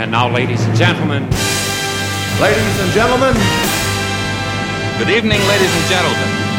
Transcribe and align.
And 0.00 0.12
now, 0.12 0.32
ladies 0.32 0.64
and 0.64 0.74
gentlemen. 0.74 1.24
Ladies 2.40 2.80
and 2.80 2.90
gentlemen. 2.92 3.34
Good 4.96 5.10
evening, 5.10 5.46
ladies 5.46 5.76
and 5.76 5.86
gentlemen. 5.90 6.49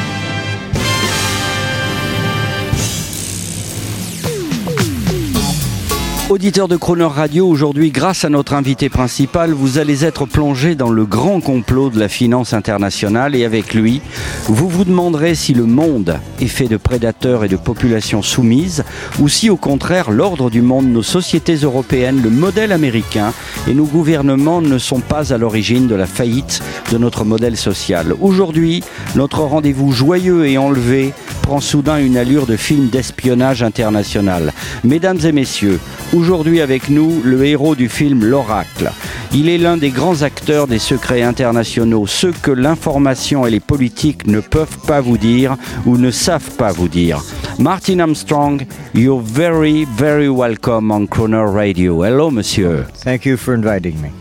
Auditeur 6.31 6.69
de 6.69 6.77
Croner 6.77 7.03
Radio, 7.03 7.45
aujourd'hui, 7.45 7.91
grâce 7.91 8.23
à 8.23 8.29
notre 8.29 8.53
invité 8.53 8.87
principal, 8.87 9.51
vous 9.51 9.79
allez 9.79 10.05
être 10.05 10.25
plongé 10.25 10.75
dans 10.75 10.89
le 10.89 11.03
grand 11.03 11.41
complot 11.41 11.89
de 11.89 11.99
la 11.99 12.07
finance 12.07 12.53
internationale 12.53 13.35
et 13.35 13.43
avec 13.43 13.73
lui, 13.73 14.01
vous 14.45 14.69
vous 14.69 14.85
demanderez 14.85 15.35
si 15.35 15.53
le 15.53 15.65
monde 15.65 16.21
est 16.39 16.47
fait 16.47 16.69
de 16.69 16.77
prédateurs 16.77 17.43
et 17.43 17.49
de 17.49 17.57
populations 17.57 18.21
soumises 18.21 18.85
ou 19.19 19.27
si 19.27 19.49
au 19.49 19.57
contraire 19.57 20.09
l'ordre 20.09 20.49
du 20.49 20.61
monde, 20.61 20.85
nos 20.85 21.03
sociétés 21.03 21.55
européennes, 21.55 22.21
le 22.23 22.29
modèle 22.29 22.71
américain 22.71 23.33
et 23.67 23.73
nos 23.73 23.83
gouvernements 23.83 24.61
ne 24.61 24.77
sont 24.77 25.01
pas 25.01 25.33
à 25.33 25.37
l'origine 25.37 25.89
de 25.89 25.95
la 25.95 26.05
faillite 26.05 26.63
de 26.93 26.97
notre 26.97 27.25
modèle 27.25 27.57
social. 27.57 28.15
Aujourd'hui, 28.21 28.85
notre 29.15 29.39
rendez-vous 29.39 29.91
joyeux 29.91 30.47
et 30.47 30.57
enlevé 30.57 31.13
prend 31.51 31.59
soudain 31.59 31.97
une 31.97 32.15
allure 32.15 32.45
de 32.45 32.55
film 32.55 32.87
d'espionnage 32.87 33.61
international. 33.61 34.53
Mesdames 34.85 35.19
et 35.25 35.33
messieurs, 35.33 35.81
aujourd'hui 36.13 36.61
avec 36.61 36.87
nous 36.87 37.21
le 37.25 37.43
héros 37.43 37.75
du 37.75 37.89
film 37.89 38.23
L'Oracle. 38.23 38.89
Il 39.33 39.49
est 39.49 39.57
l'un 39.57 39.75
des 39.75 39.89
grands 39.89 40.21
acteurs 40.21 40.67
des 40.67 40.79
secrets 40.79 41.23
internationaux, 41.23 42.07
ceux 42.07 42.31
que 42.31 42.51
l'information 42.51 43.45
et 43.45 43.51
les 43.51 43.59
politiques 43.59 44.27
ne 44.27 44.39
peuvent 44.39 44.77
pas 44.87 45.01
vous 45.01 45.17
dire 45.17 45.57
ou 45.85 45.97
ne 45.97 46.09
savent 46.09 46.51
pas 46.51 46.71
vous 46.71 46.87
dire. 46.87 47.21
Martin 47.59 47.99
Armstrong, 47.99 48.65
you're 48.93 49.21
very, 49.21 49.85
very 49.97 50.29
welcome 50.29 50.89
on 50.89 51.05
Croner 51.05 51.51
Radio. 51.53 52.05
Hello, 52.05 52.31
monsieur. 52.31 52.85
Thank 53.03 53.25
you 53.25 53.35
for 53.35 53.53
inviting 53.53 53.99
me. 54.01 54.20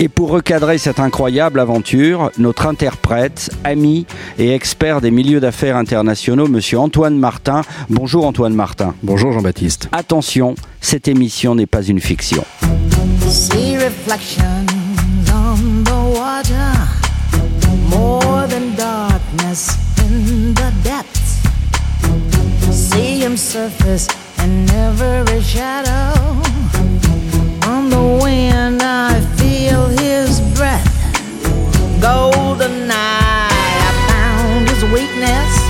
Et 0.00 0.08
pour 0.08 0.30
recadrer 0.30 0.78
cette 0.78 0.98
incroyable 0.98 1.60
aventure, 1.60 2.32
notre 2.36 2.66
interprète, 2.66 3.50
ami 3.62 4.06
et 4.38 4.52
expert 4.52 5.00
des 5.00 5.12
milieux 5.12 5.38
d'affaires 5.38 5.76
internationaux, 5.76 6.48
monsieur 6.48 6.80
Antoine 6.80 7.16
Martin. 7.16 7.62
Bonjour 7.88 8.26
Antoine 8.26 8.54
Martin. 8.54 8.94
Bonjour 9.04 9.32
Jean-Baptiste. 9.32 9.88
Attention, 9.92 10.56
cette 10.80 11.06
émission 11.06 11.54
n'est 11.54 11.66
pas 11.66 11.82
une 11.82 12.00
fiction. 12.00 12.44
See 13.28 13.76
reflections 13.76 14.66
on 15.32 15.84
the 15.84 16.18
water, 16.18 16.72
more 17.88 18.46
than 18.48 18.74
darkness 18.76 19.76
in 19.98 20.54
the 20.54 20.72
depths. 20.82 21.40
See 22.72 23.20
him 23.22 23.36
surface 23.36 24.08
in 24.38 24.68
every 24.70 25.40
shadow. 25.40 26.12
On 27.66 27.88
the 27.88 28.22
wind, 28.22 28.53
Golden 32.14 32.88
eye, 32.92 33.48
I 33.50 33.92
found 34.08 34.68
his 34.68 34.84
weakness. 34.92 35.63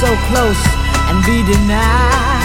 So 0.00 0.14
close 0.28 0.62
and 1.08 1.24
be 1.24 1.42
denied. 1.42 2.35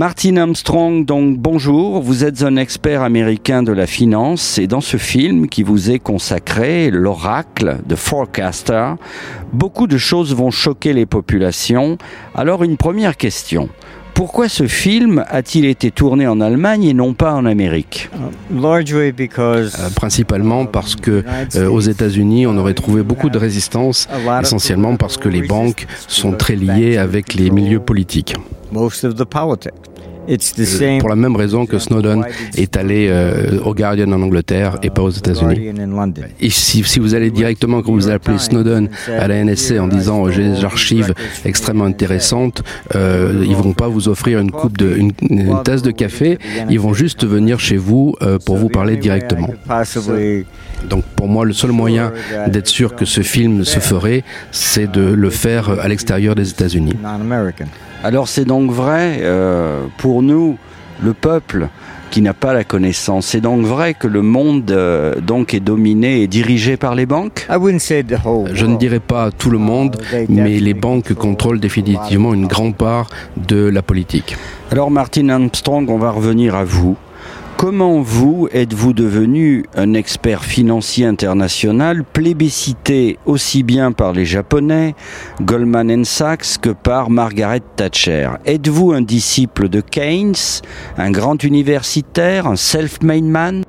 Martin 0.00 0.38
Armstrong, 0.38 1.04
donc 1.04 1.36
bonjour, 1.36 2.00
vous 2.00 2.24
êtes 2.24 2.42
un 2.42 2.56
expert 2.56 3.02
américain 3.02 3.62
de 3.62 3.70
la 3.70 3.86
finance 3.86 4.56
et 4.56 4.66
dans 4.66 4.80
ce 4.80 4.96
film 4.96 5.46
qui 5.46 5.62
vous 5.62 5.90
est 5.90 5.98
consacré, 5.98 6.90
l'oracle 6.90 7.80
de 7.84 7.94
Forecaster, 7.94 8.94
beaucoup 9.52 9.86
de 9.86 9.98
choses 9.98 10.34
vont 10.34 10.50
choquer 10.50 10.94
les 10.94 11.04
populations. 11.04 11.98
Alors 12.34 12.64
une 12.64 12.78
première 12.78 13.18
question. 13.18 13.68
Pourquoi 14.20 14.50
ce 14.50 14.66
film 14.66 15.24
a-t-il 15.30 15.64
été 15.64 15.90
tourné 15.90 16.26
en 16.26 16.42
Allemagne 16.42 16.84
et 16.84 16.92
non 16.92 17.14
pas 17.14 17.32
en 17.32 17.46
Amérique? 17.46 18.10
Largely 18.54 19.12
because 19.12 19.74
Euh, 19.80 19.88
principalement 19.96 20.66
parce 20.66 20.94
que 20.94 21.24
euh, 21.56 21.70
aux 21.70 21.80
États-Unis, 21.80 22.46
on 22.46 22.54
aurait 22.58 22.74
trouvé 22.74 23.02
beaucoup 23.02 23.30
de 23.30 23.38
résistance, 23.38 24.08
essentiellement 24.42 24.96
parce 24.96 25.16
que 25.16 25.30
les 25.30 25.40
banques 25.40 25.86
sont 26.06 26.32
très 26.32 26.54
liées 26.54 26.98
avec 26.98 27.32
les 27.32 27.48
milieux 27.48 27.80
politiques. 27.80 28.36
Euh, 30.30 30.64
same 30.64 30.98
Pour 30.98 31.08
la 31.08 31.16
même 31.16 31.36
raison 31.36 31.66
que 31.66 31.78
Snowden 31.78 32.24
est 32.56 32.76
allé 32.76 33.08
euh, 33.10 33.58
au 33.64 33.74
Guardian 33.74 34.10
en 34.12 34.22
Angleterre 34.22 34.78
et 34.82 34.90
pas 34.90 35.02
aux 35.02 35.10
États-Unis. 35.10 35.72
Et 36.40 36.50
si, 36.50 36.82
si 36.84 37.00
vous 37.00 37.14
allez 37.14 37.30
directement, 37.30 37.82
quand 37.82 37.92
vous 37.92 38.08
appelez 38.10 38.38
Snowden 38.38 38.88
à 39.08 39.26
la 39.28 39.44
NSC 39.44 39.78
en 39.78 39.88
disant 39.88 40.30
j'ai 40.30 40.48
des 40.48 40.64
archives 40.64 41.14
extrêmement 41.44 41.84
intéressantes, 41.84 42.62
euh, 42.94 43.44
ils 43.46 43.56
vont 43.56 43.72
pas 43.72 43.88
vous 43.88 44.08
offrir 44.08 44.38
une 44.38 44.50
coupe 44.50 44.76
de, 44.78 44.94
une, 44.96 45.12
une 45.28 45.62
tasse 45.64 45.82
de 45.82 45.90
café, 45.90 46.38
ils 46.68 46.80
vont 46.80 46.94
juste 46.94 47.26
venir 47.26 47.58
chez 47.60 47.76
vous 47.76 48.14
euh, 48.22 48.38
pour 48.38 48.56
vous 48.56 48.68
parler 48.68 48.96
directement. 48.96 49.48
Donc 50.88 51.04
pour 51.16 51.28
moi, 51.28 51.44
le 51.44 51.52
seul 51.52 51.72
moyen 51.72 52.12
d'être 52.48 52.68
sûr 52.68 52.94
que 52.94 53.04
ce 53.04 53.20
film 53.20 53.64
se 53.64 53.80
ferait, 53.80 54.24
c'est 54.50 54.90
de 54.90 55.02
le 55.02 55.30
faire 55.30 55.70
à 55.80 55.88
l'extérieur 55.88 56.34
des 56.34 56.50
États-Unis. 56.50 56.94
Alors 58.02 58.28
c'est 58.28 58.44
donc 58.44 58.70
vrai, 58.70 59.18
euh, 59.20 59.84
pour 59.98 60.22
nous, 60.22 60.56
le 61.02 61.12
peuple 61.12 61.68
qui 62.10 62.22
n'a 62.22 62.34
pas 62.34 62.52
la 62.52 62.64
connaissance, 62.64 63.26
c'est 63.26 63.40
donc 63.40 63.64
vrai 63.64 63.94
que 63.94 64.08
le 64.08 64.22
monde 64.22 64.70
euh, 64.72 65.14
donc 65.20 65.54
est 65.54 65.60
dominé 65.60 66.22
et 66.22 66.26
dirigé 66.26 66.76
par 66.76 66.94
les 66.94 67.06
banques? 67.06 67.46
I 67.48 67.54
wouldn't 67.56 67.78
say 67.78 68.02
the 68.02 68.16
whole 68.24 68.50
Je 68.52 68.66
ne 68.66 68.76
dirais 68.76 69.00
pas 69.00 69.30
tout 69.30 69.50
le 69.50 69.58
monde, 69.58 69.96
mais 70.28 70.58
les 70.58 70.74
banques 70.74 71.14
contrôlent 71.14 71.60
définitivement 71.60 72.34
une 72.34 72.46
grande 72.46 72.74
part 72.74 73.08
de 73.36 73.68
la 73.68 73.82
politique. 73.82 74.36
Alors 74.72 74.90
Martin 74.90 75.28
Armstrong, 75.28 75.88
on 75.88 75.98
va 75.98 76.10
revenir 76.10 76.54
à 76.54 76.64
vous. 76.64 76.96
Comment 77.60 78.00
vous 78.00 78.48
êtes-vous 78.52 78.94
devenu 78.94 79.66
un 79.74 79.92
expert 79.92 80.44
financier 80.44 81.04
international 81.04 82.04
plébiscité 82.04 83.18
aussi 83.26 83.64
bien 83.64 83.92
par 83.92 84.14
les 84.14 84.24
Japonais, 84.24 84.94
Goldman 85.42 86.06
Sachs 86.06 86.56
que 86.62 86.70
par 86.70 87.10
Margaret 87.10 87.60
Thatcher? 87.76 88.30
Êtes-vous 88.46 88.92
un 88.92 89.02
disciple 89.02 89.68
de 89.68 89.82
Keynes, 89.82 90.62
un 90.96 91.10
grand 91.10 91.44
universitaire, 91.44 92.46
un 92.46 92.56
self-made 92.56 93.24
man? 93.24 93.62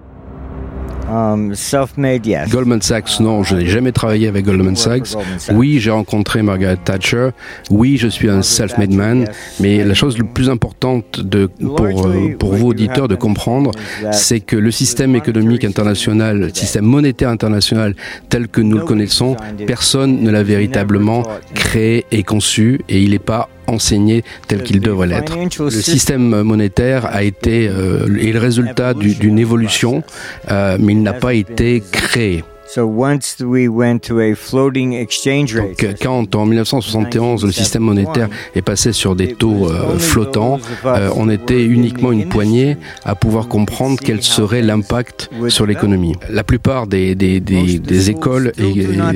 Um, 1.12 1.54
self-made, 1.54 2.26
yes. 2.26 2.50
Goldman 2.50 2.82
Sachs, 2.82 3.20
non, 3.20 3.44
je 3.44 3.56
n'ai 3.56 3.66
jamais 3.66 3.92
travaillé 3.92 4.30
avec 4.30 4.46
Goldman 4.46 4.78
Sachs. 4.78 5.18
Oui, 5.52 5.80
j'ai 5.80 5.92
rencontré 5.92 6.42
Margaret 6.42 6.78
Thatcher. 6.78 7.32
Oui, 7.70 7.98
je 7.98 8.08
suis 8.08 8.30
un 8.30 8.42
self-made 8.42 8.94
man. 8.94 9.28
Mais 9.60 9.84
la 9.84 9.94
chose 9.94 10.18
la 10.18 10.24
plus 10.24 10.50
importante 10.50 11.20
de, 11.20 11.48
pour, 11.48 12.08
euh, 12.08 12.36
pour 12.40 12.54
vous, 12.54 12.68
auditeurs, 12.68 13.10
de 13.10 13.16
comprendre, 13.16 13.72
c'est 14.14 14.40
que 14.40 14.56
le 14.56 14.72
système 14.72 15.16
économique 15.18 15.66
international, 15.66 16.40
le 16.40 16.50
système 16.54 16.86
monétaire 16.86 17.30
international 17.30 17.94
tel 18.30 18.48
que 18.48 18.62
nous 18.62 18.78
le 18.78 18.86
connaissons, 18.86 19.36
personne 19.68 20.22
ne 20.22 20.32
l'a 20.32 20.44
véritablement 20.44 21.24
créé 21.54 22.06
et 22.12 22.24
conçu 22.24 22.80
et 22.88 23.02
il 23.02 23.12
n'est 23.12 23.20
pas 23.20 23.50
enseigné 23.72 24.24
tel 24.48 24.64
qu'il 24.64 24.80
devrait 24.80 25.08
l'être. 25.08 25.34
Le 25.66 25.82
système 25.82 26.42
monétaire 26.44 27.06
a 27.06 27.24
été 27.24 27.68
euh, 27.70 28.06
est 28.20 28.32
le 28.32 28.40
résultat 28.40 28.94
du- 28.94 29.16
d'une 29.16 29.40
évolution, 29.40 30.04
euh, 30.50 30.78
mais 30.80 30.94
il 30.94 31.02
n'a 31.02 31.14
pas 31.14 31.34
été 31.34 31.82
créé. 31.92 32.44
So 32.74 32.86
once 32.86 33.36
we 33.42 33.68
went 33.68 34.00
to 34.08 34.22
a 34.22 34.34
floating 34.34 34.94
exchange 34.94 35.56
rate, 35.56 35.78
Donc, 35.82 35.96
quand 36.02 36.36
en 36.36 36.46
1971 36.46 37.44
le 37.46 37.52
système 37.52 37.82
monétaire 37.84 38.30
est 38.56 38.62
passé 38.62 38.94
sur 38.94 39.14
des 39.16 39.34
taux 39.34 39.68
euh, 39.70 39.98
flottants, 40.00 40.58
euh, 40.86 41.10
on 41.18 41.30
était 41.30 41.62
uniquement 41.66 42.14
une 42.14 42.30
poignée 42.30 42.78
à 43.04 43.14
pouvoir 43.16 43.50
comprendre 43.50 43.98
quel 44.02 44.22
serait 44.24 44.62
l'impact 44.62 45.30
sur 45.50 45.66
l'économie. 45.66 46.16
La 46.30 46.46
plupart 46.46 46.88
des, 46.88 47.14
des, 47.14 47.42
des, 47.42 47.78
des 47.78 48.10
écoles 48.10 48.54
et- 48.58 48.64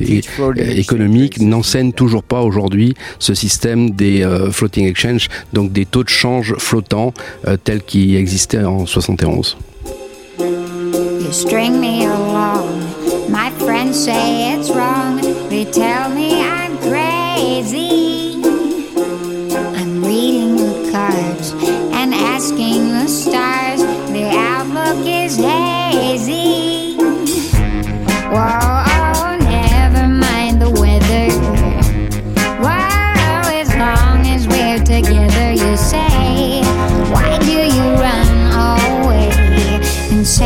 et- 0.10 0.22
et- 0.58 0.80
économiques 0.80 1.40
n'enseignent 1.40 1.94
toujours 1.94 2.24
pas 2.24 2.42
aujourd'hui 2.42 2.94
ce 3.20 3.34
système 3.34 3.92
des 3.92 4.24
euh, 4.24 4.52
floating 4.52 4.86
exchange, 4.86 5.30
donc 5.54 5.72
des 5.72 5.86
taux 5.86 6.04
de 6.04 6.10
change 6.10 6.56
flottants 6.58 7.14
euh, 7.48 7.56
tels 7.64 7.84
qu'ils 7.84 8.16
existaient 8.18 8.66
en 8.66 8.86
71. 8.86 9.56
You 10.40 11.32
string 11.32 11.80
me 11.80 12.04
along. 12.06 12.95
My 13.30 13.52
friends 13.58 14.04
say 14.04 14.54
it's 14.54 14.70
wrong. 14.70 15.18
They 15.50 15.66
tell 15.66 16.10
me 16.10 16.42
I'm 16.42 16.78
crazy. 16.78 18.36
I'm 19.76 20.04
reading 20.04 20.56
the 20.58 20.90
cards 20.92 21.52
and 21.94 22.14
asking 22.14 22.90
the 22.90 23.08
stars. 23.08 23.82
The 24.12 24.30
outlook 24.34 25.06
is 25.06 25.38
hazy. 25.38 25.65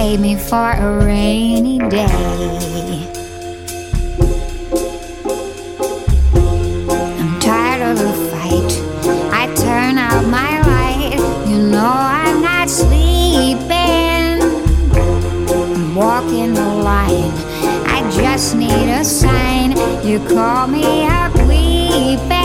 Save 0.10 0.22
me 0.22 0.36
for 0.36 0.72
a 0.72 1.06
rainy 1.06 1.78
day? 1.78 2.06
I'm 7.20 7.40
tired 7.40 7.84
of 7.92 7.96
the 8.00 8.14
fight. 8.32 8.72
I 9.32 9.54
turn 9.56 10.00
out 10.00 10.26
my 10.26 10.62
light. 10.72 11.20
You 11.48 11.60
know 11.74 11.94
I'm 12.24 12.42
not 12.42 12.70
sleeping. 12.70 14.42
I'm 15.76 15.94
walking 15.94 16.56
the 16.56 16.70
line. 16.90 17.34
I 17.96 17.98
just 18.12 18.56
need 18.56 18.90
a 18.90 19.04
sign. 19.04 19.78
You 20.04 20.18
call 20.28 20.66
me 20.68 21.06
up 21.06 21.36
weeping. 21.48 22.39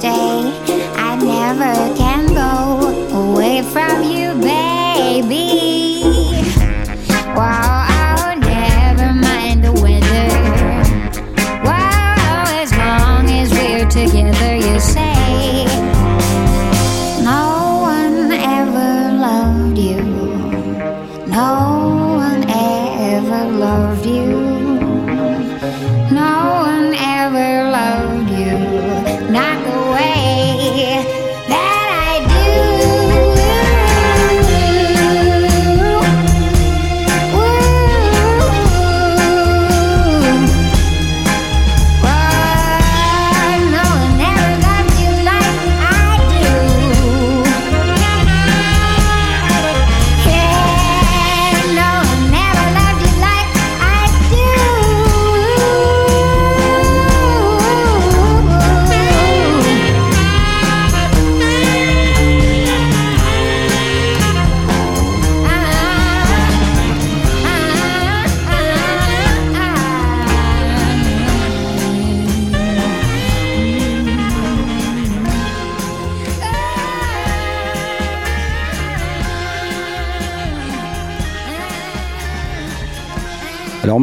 Stay. 0.00 0.37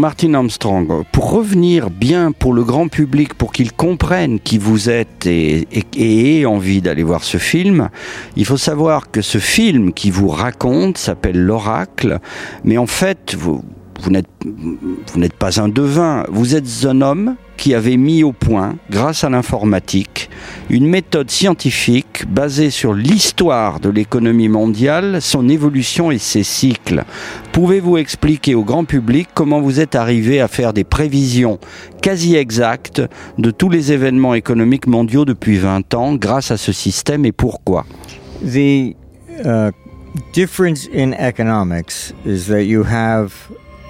Martin 0.06 0.36
Armstrong, 0.36 1.04
pour 1.12 1.32
revenir 1.32 1.90
bien 1.90 2.32
pour 2.32 2.54
le 2.54 2.64
grand 2.64 2.90
public, 2.90 3.34
pour 3.34 3.52
qu'il 3.52 3.72
comprenne 3.72 4.40
qui 4.40 4.60
vous 4.60 4.92
êtes 4.92 5.26
et, 5.26 5.68
ait 5.98 6.46
envie 6.46 6.80
d'aller 6.80 7.02
voir 7.02 7.24
ce 7.24 7.38
film, 7.38 7.90
il 8.36 8.46
faut 8.46 8.56
savoir 8.56 9.10
que 9.10 9.24
ce 9.24 9.40
film 9.40 9.94
qui 9.94 10.12
vous 10.12 10.28
raconte 10.28 11.00
s'appelle 11.00 11.42
L'Oracle, 11.42 12.20
mais 12.64 12.78
en 12.78 12.86
fait, 12.86 13.36
vous 13.36 13.64
n'êtes 14.12 15.34
pas 15.40 15.60
un 15.60 15.70
devin, 15.70 16.24
vous 16.30 16.54
êtes 16.54 16.86
un 16.86 17.02
homme 17.02 17.36
qui 17.66 17.74
avait 17.74 17.98
mis 17.98 18.22
au 18.22 18.32
point, 18.32 18.76
grâce 18.92 19.24
à 19.24 19.30
l'informatique, 19.32 20.30
une 20.70 20.88
méthode 20.88 21.32
scientifique 21.32 22.24
basée 22.30 22.70
sur 22.70 22.94
l'histoire 22.94 23.80
de 23.80 23.90
l'économie 23.90 24.50
mondiale, 24.50 25.20
son 25.20 25.50
évolution 25.50 26.12
et 26.12 26.20
ses 26.20 26.44
cycles. 26.44 27.04
Pouvez-vous 27.54 27.98
expliquer 27.98 28.54
au 28.54 28.64
grand 28.64 28.86
public 28.86 29.30
comment 29.34 29.62
vous 29.62 29.80
êtes 29.80 29.96
arrivé 29.96 30.40
à 30.42 30.48
faire 30.48 30.74
des 30.74 30.84
prévisions 30.84 31.58
quasi 32.04 32.36
exactes 32.36 33.02
de 33.40 33.50
tous 33.50 33.72
les 33.72 33.92
événements 33.92 34.36
économiques 34.36 34.86
mondiaux 34.86 35.26
depuis 35.26 35.58
20 35.58 35.92
ans 35.96 36.14
grâce 36.14 36.52
à 36.52 36.58
ce 36.58 36.72
système 36.72 37.26
et 37.26 37.32
pourquoi? 37.32 37.88
The 38.44 38.94
uh, 39.44 39.72
difference 40.34 40.88
in 40.94 41.14
economics 41.14 42.14
is 42.28 42.46
that 42.46 42.66
you 42.66 42.84
have 42.84 43.34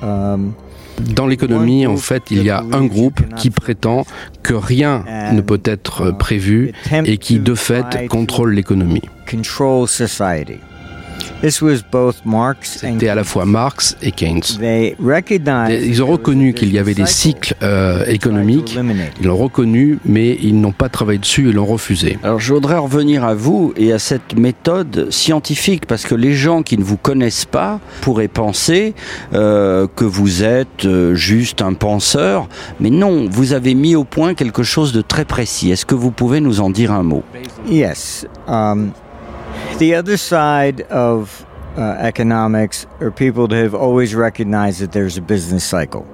um, 0.01 0.55
Dans 0.99 1.27
l'économie, 1.27 1.85
en 1.87 1.97
fait, 1.97 2.31
il 2.31 2.43
y 2.43 2.49
a 2.49 2.63
un 2.71 2.85
groupe 2.85 3.21
qui 3.35 3.49
prétend 3.49 4.05
que 4.43 4.53
rien 4.53 5.03
ne 5.33 5.41
peut 5.41 5.61
être 5.63 6.11
prévu 6.11 6.73
et 6.91 7.17
qui, 7.17 7.39
de 7.39 7.55
fait, 7.55 8.07
contrôle 8.09 8.53
l'économie. 8.53 9.01
C'était 12.63 13.09
à 13.09 13.15
la 13.15 13.23
fois 13.23 13.45
Marx 13.45 13.97
et 14.01 14.11
Keynes. 14.11 14.41
they 14.59 14.95
recognized 14.99 15.85
Ils 15.85 16.01
ont 16.03 16.07
reconnu 16.07 16.53
qu'il 16.53 16.71
y 16.73 16.79
avait 16.79 16.93
des 16.93 17.05
cycles 17.05 17.55
euh, 17.61 18.05
économiques, 18.05 18.77
ils 19.19 19.27
l'ont 19.27 19.37
reconnu, 19.37 19.99
mais 20.05 20.37
ils 20.41 20.59
n'ont 20.59 20.71
pas 20.71 20.89
travaillé 20.89 21.19
dessus 21.19 21.49
et 21.49 21.51
l'ont 21.51 21.65
refusé. 21.65 22.17
Alors 22.23 22.39
je 22.39 22.53
voudrais 22.53 22.77
revenir 22.77 23.23
à 23.23 23.33
vous 23.33 23.73
et 23.77 23.91
à 23.91 23.99
cette 23.99 24.37
méthode 24.37 25.07
scientifique, 25.11 25.85
parce 25.85 26.03
que 26.03 26.15
les 26.15 26.33
gens 26.33 26.63
qui 26.63 26.77
ne 26.77 26.83
vous 26.83 26.97
connaissent 26.97 27.45
pas 27.45 27.79
pourraient 28.01 28.27
penser 28.27 28.93
euh, 29.33 29.87
que 29.95 30.05
vous 30.05 30.43
êtes 30.43 30.85
euh, 30.85 31.15
juste 31.15 31.61
un 31.61 31.73
penseur, 31.73 32.47
mais 32.79 32.89
non, 32.89 33.27
vous 33.29 33.53
avez 33.53 33.75
mis 33.75 33.95
au 33.95 34.03
point 34.03 34.33
quelque 34.33 34.63
chose 34.63 34.93
de 34.93 35.01
très 35.01 35.25
précis. 35.25 35.71
Est-ce 35.71 35.85
que 35.85 35.95
vous 35.95 36.11
pouvez 36.11 36.41
nous 36.41 36.59
en 36.59 36.69
dire 36.69 36.91
un 36.91 37.03
mot? 37.03 37.23
Yes. 37.67 38.25
Um, 38.47 38.91
the 39.77 39.95
other 39.95 40.17
side 40.17 40.81
of 40.89 41.45
uh, 41.77 41.81
economics 41.99 42.85
are 43.01 43.11
people 43.11 43.47
that 43.47 43.61
have 43.61 43.75
always 43.75 44.15
recognized 44.15 44.79
that 44.81 44.91
there's 44.91 45.17
a 45.17 45.21
business 45.21 45.63
cycle. 45.63 46.05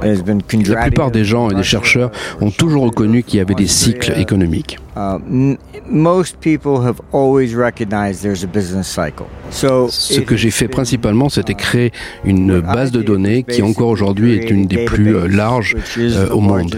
There's 0.00 0.22
been 0.22 0.42
La 0.68 0.82
plupart 0.86 1.12
des 1.12 1.24
gens 1.24 1.48
et 1.50 1.54
des 1.54 1.62
chercheurs 1.62 2.10
ont 2.40 2.50
toujours 2.50 2.86
reconnu 2.86 3.22
qu'il 3.22 3.38
y 3.38 3.40
avait 3.40 3.54
des 3.54 3.68
cycles 3.68 4.12
économiques. 4.18 4.78
M- 4.96 5.56
most 5.88 6.40
people 6.40 6.80
have 6.84 7.00
always 7.12 7.54
recognized 7.54 8.20
there's 8.20 8.42
a 8.42 8.48
business 8.48 8.88
cycle. 8.88 9.26
So 9.50 9.86
Ce 9.90 10.20
que 10.20 10.36
j'ai 10.36 10.50
fait 10.50 10.66
principalement, 10.66 11.28
c'était 11.28 11.54
créer 11.54 11.92
une 12.24 12.60
base 12.60 12.90
de 12.90 13.00
données 13.00 13.44
qui 13.44 13.62
encore 13.62 13.90
aujourd'hui 13.90 14.34
est 14.34 14.50
une 14.50 14.66
des 14.66 14.84
plus 14.86 15.14
euh, 15.14 15.28
larges 15.28 15.76
euh, 15.98 16.26
the 16.26 16.32
au 16.32 16.40
monde. 16.40 16.74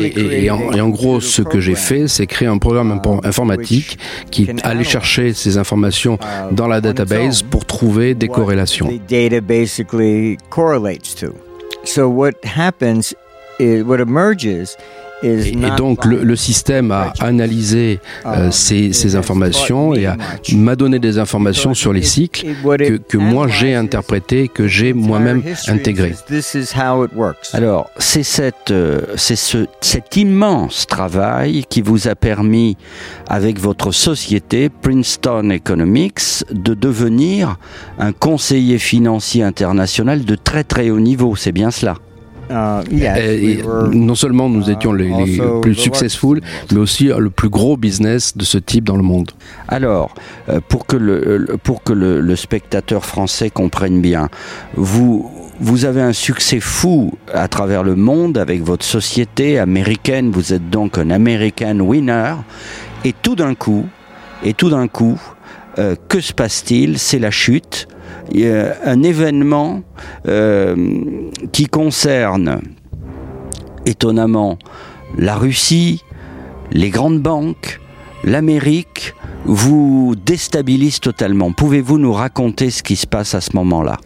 Et, 0.00 0.04
et- 0.20 0.44
et 0.44 0.50
en, 0.50 0.72
et 0.72 0.80
en 0.80 0.88
gros, 0.88 1.20
ce 1.20 1.42
que 1.42 1.60
j'ai 1.60 1.74
fait, 1.76 2.08
c'est 2.08 2.26
créer 2.26 2.48
un 2.48 2.58
programme 2.58 2.92
impo- 2.92 3.20
informatique 3.26 3.98
qui 4.30 4.46
allait 4.62 4.84
chercher 4.84 5.32
ces 5.32 5.58
informations 5.58 6.18
dans 6.52 6.66
la 6.68 6.80
database 6.80 7.42
pour 7.42 7.64
trouver 7.64 8.14
des 8.14 8.28
corrélations. 8.28 8.88
So 11.84 12.06
what 12.08 12.32
happens 12.56 13.14
is 13.60 13.82
what 13.82 13.98
emerges 14.00 14.76
Et, 15.22 15.52
donc 15.76 16.04
le, 16.04 16.22
le 16.22 16.36
système 16.36 16.90
a 16.90 17.12
analysé 17.20 18.00
euh, 18.26 18.50
ces, 18.50 18.92
ces 18.92 19.16
informations 19.16 19.94
et 19.94 20.06
m'a 20.52 20.76
donné 20.76 20.98
des 20.98 21.18
informations 21.18 21.72
sur 21.74 21.92
les 21.92 22.02
cycles 22.02 22.46
que, 22.62 22.96
que 22.96 23.16
moi 23.16 23.48
j'ai 23.48 23.74
interprété, 23.74 24.48
que 24.48 24.66
j'ai 24.66 24.92
moi-même 24.92 25.42
intégré. 25.68 26.14
This 26.28 26.54
is 26.54 26.74
how 26.76 27.04
it 27.04 27.12
works. 27.14 27.54
Alors, 27.54 27.90
c'est 27.98 28.22
cette, 28.22 28.70
euh, 28.70 29.00
c'est 29.16 29.36
ce, 29.36 29.66
cet 29.80 30.16
immense 30.16 30.86
travail 30.86 31.64
qui 31.68 31.80
vous 31.80 32.08
a 32.08 32.14
permis, 32.14 32.76
avec 33.28 33.58
votre 33.58 33.92
société 33.92 34.68
Princeton 34.68 35.50
Economics, 35.50 36.44
de 36.50 36.74
devenir 36.74 37.56
un 37.98 38.12
conseiller 38.12 38.78
financier 38.78 39.42
international 39.42 40.24
de 40.24 40.34
très 40.34 40.64
très 40.64 40.90
haut 40.90 41.00
niveau. 41.00 41.36
C'est 41.36 41.52
bien 41.52 41.70
cela. 41.70 41.96
Uh, 42.50 42.82
Et- 42.92 43.62
were, 43.62 43.88
non 43.90 44.14
seulement 44.14 44.48
nous 44.50 44.68
étions 44.70 44.92
les, 44.92 45.10
plus 45.62 45.74
successful, 45.74 46.40
mais 46.72 46.78
aussi 46.78 47.04
le 47.06 47.30
plus 47.30 47.48
gros 47.48 47.76
business 47.76 48.36
de 48.36 48.44
ce 48.44 48.58
type 48.58 48.84
dans 48.84 48.96
le 48.96 49.02
monde. 49.02 49.30
Alors, 49.68 50.14
euh, 50.48 50.60
pour 50.68 50.86
que 50.86 50.96
le, 50.96 51.38
le- 51.38 51.56
pour 51.56 51.82
que 51.82 51.92
le, 51.94 52.20
le 52.20 52.36
spectateur 52.36 53.04
français 53.06 53.48
comprenne 53.50 54.00
bien, 54.02 54.28
vous, 54.76 55.30
vous 55.60 55.84
avez 55.86 56.02
un 56.02 56.12
succès 56.12 56.60
fou 56.60 57.14
à 57.32 57.48
travers 57.48 57.82
le 57.82 57.96
monde 57.96 58.36
avec 58.36 58.62
votre 58.62 58.84
société 58.84 59.58
américaine. 59.58 60.30
Vous 60.30 60.52
êtes 60.52 60.68
donc 60.68 60.98
un 60.98 61.10
American 61.10 61.80
winner. 61.80 62.34
Et 63.06 63.14
tout 63.14 63.36
d'un 63.36 63.54
coup, 63.54 63.86
et 64.44 64.52
tout 64.52 64.68
d'un 64.70 64.88
coup, 64.88 65.18
euh, 65.78 65.96
que 66.08 66.20
se 66.20 66.32
passe-t-il? 66.32 66.98
C'est 66.98 67.18
la 67.18 67.30
chute. 67.30 67.88
Un 68.84 69.02
événement 69.02 69.82
euh, 70.26 70.76
qui 71.52 71.66
concerne 71.66 72.60
étonnamment 73.86 74.58
la 75.16 75.36
Russie, 75.36 76.02
les 76.72 76.90
grandes 76.90 77.20
banques, 77.20 77.80
l'Amérique, 78.24 79.14
vous 79.44 80.14
déstabilise 80.24 81.00
totalement. 81.00 81.52
Pouvez-vous 81.52 81.98
nous 81.98 82.12
raconter 82.12 82.70
ce 82.70 82.82
qui 82.82 82.96
se 82.96 83.06
passe 83.06 83.34
à 83.34 83.40
ce 83.40 83.54
moment-là? 83.56 83.98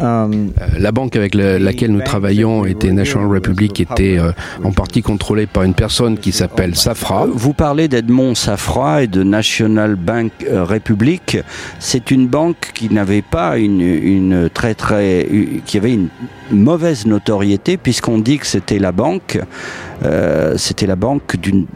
La 0.00 0.92
banque 0.92 1.16
avec 1.16 1.34
la- 1.34 1.58
laquelle 1.58 1.90
nous 1.92 2.02
travaillons 2.02 2.64
était 2.64 2.92
National 2.92 3.28
Republic, 3.28 3.72
qui 3.72 3.82
était 3.82 4.18
euh, 4.18 4.32
en 4.62 4.72
partie 4.72 5.02
contrôlée 5.02 5.46
par 5.46 5.64
une 5.64 5.74
personne 5.74 6.18
qui 6.18 6.32
s'appelle 6.32 6.74
Safra. 6.76 7.26
Vous 7.32 7.52
parlez 7.52 7.88
d'Edmond 7.88 8.34
Safra 8.34 9.02
et 9.02 9.06
de 9.06 9.22
National 9.22 9.96
Bank 9.96 10.30
euh, 10.46 10.64
Republic. 10.64 11.38
C'est 11.80 12.10
une 12.10 12.28
banque 12.28 12.70
qui 12.74 12.92
n'avait 12.92 13.22
pas 13.22 13.58
une, 13.58 13.80
une 13.80 14.48
très 14.52 14.74
très, 14.74 15.26
qui 15.66 15.76
avait 15.76 15.94
une 15.94 16.08
mauvaise 16.50 17.06
notoriété 17.06 17.76
puisqu'on 17.76 18.18
dit 18.18 18.38
que 18.38 18.46
c'était 18.46 18.78
la 18.78 18.92
banque, 18.92 19.38
euh, 20.04 20.54
c'était 20.56 20.86
la 20.86 20.96
banque 20.96 21.36
d'une 21.36 21.66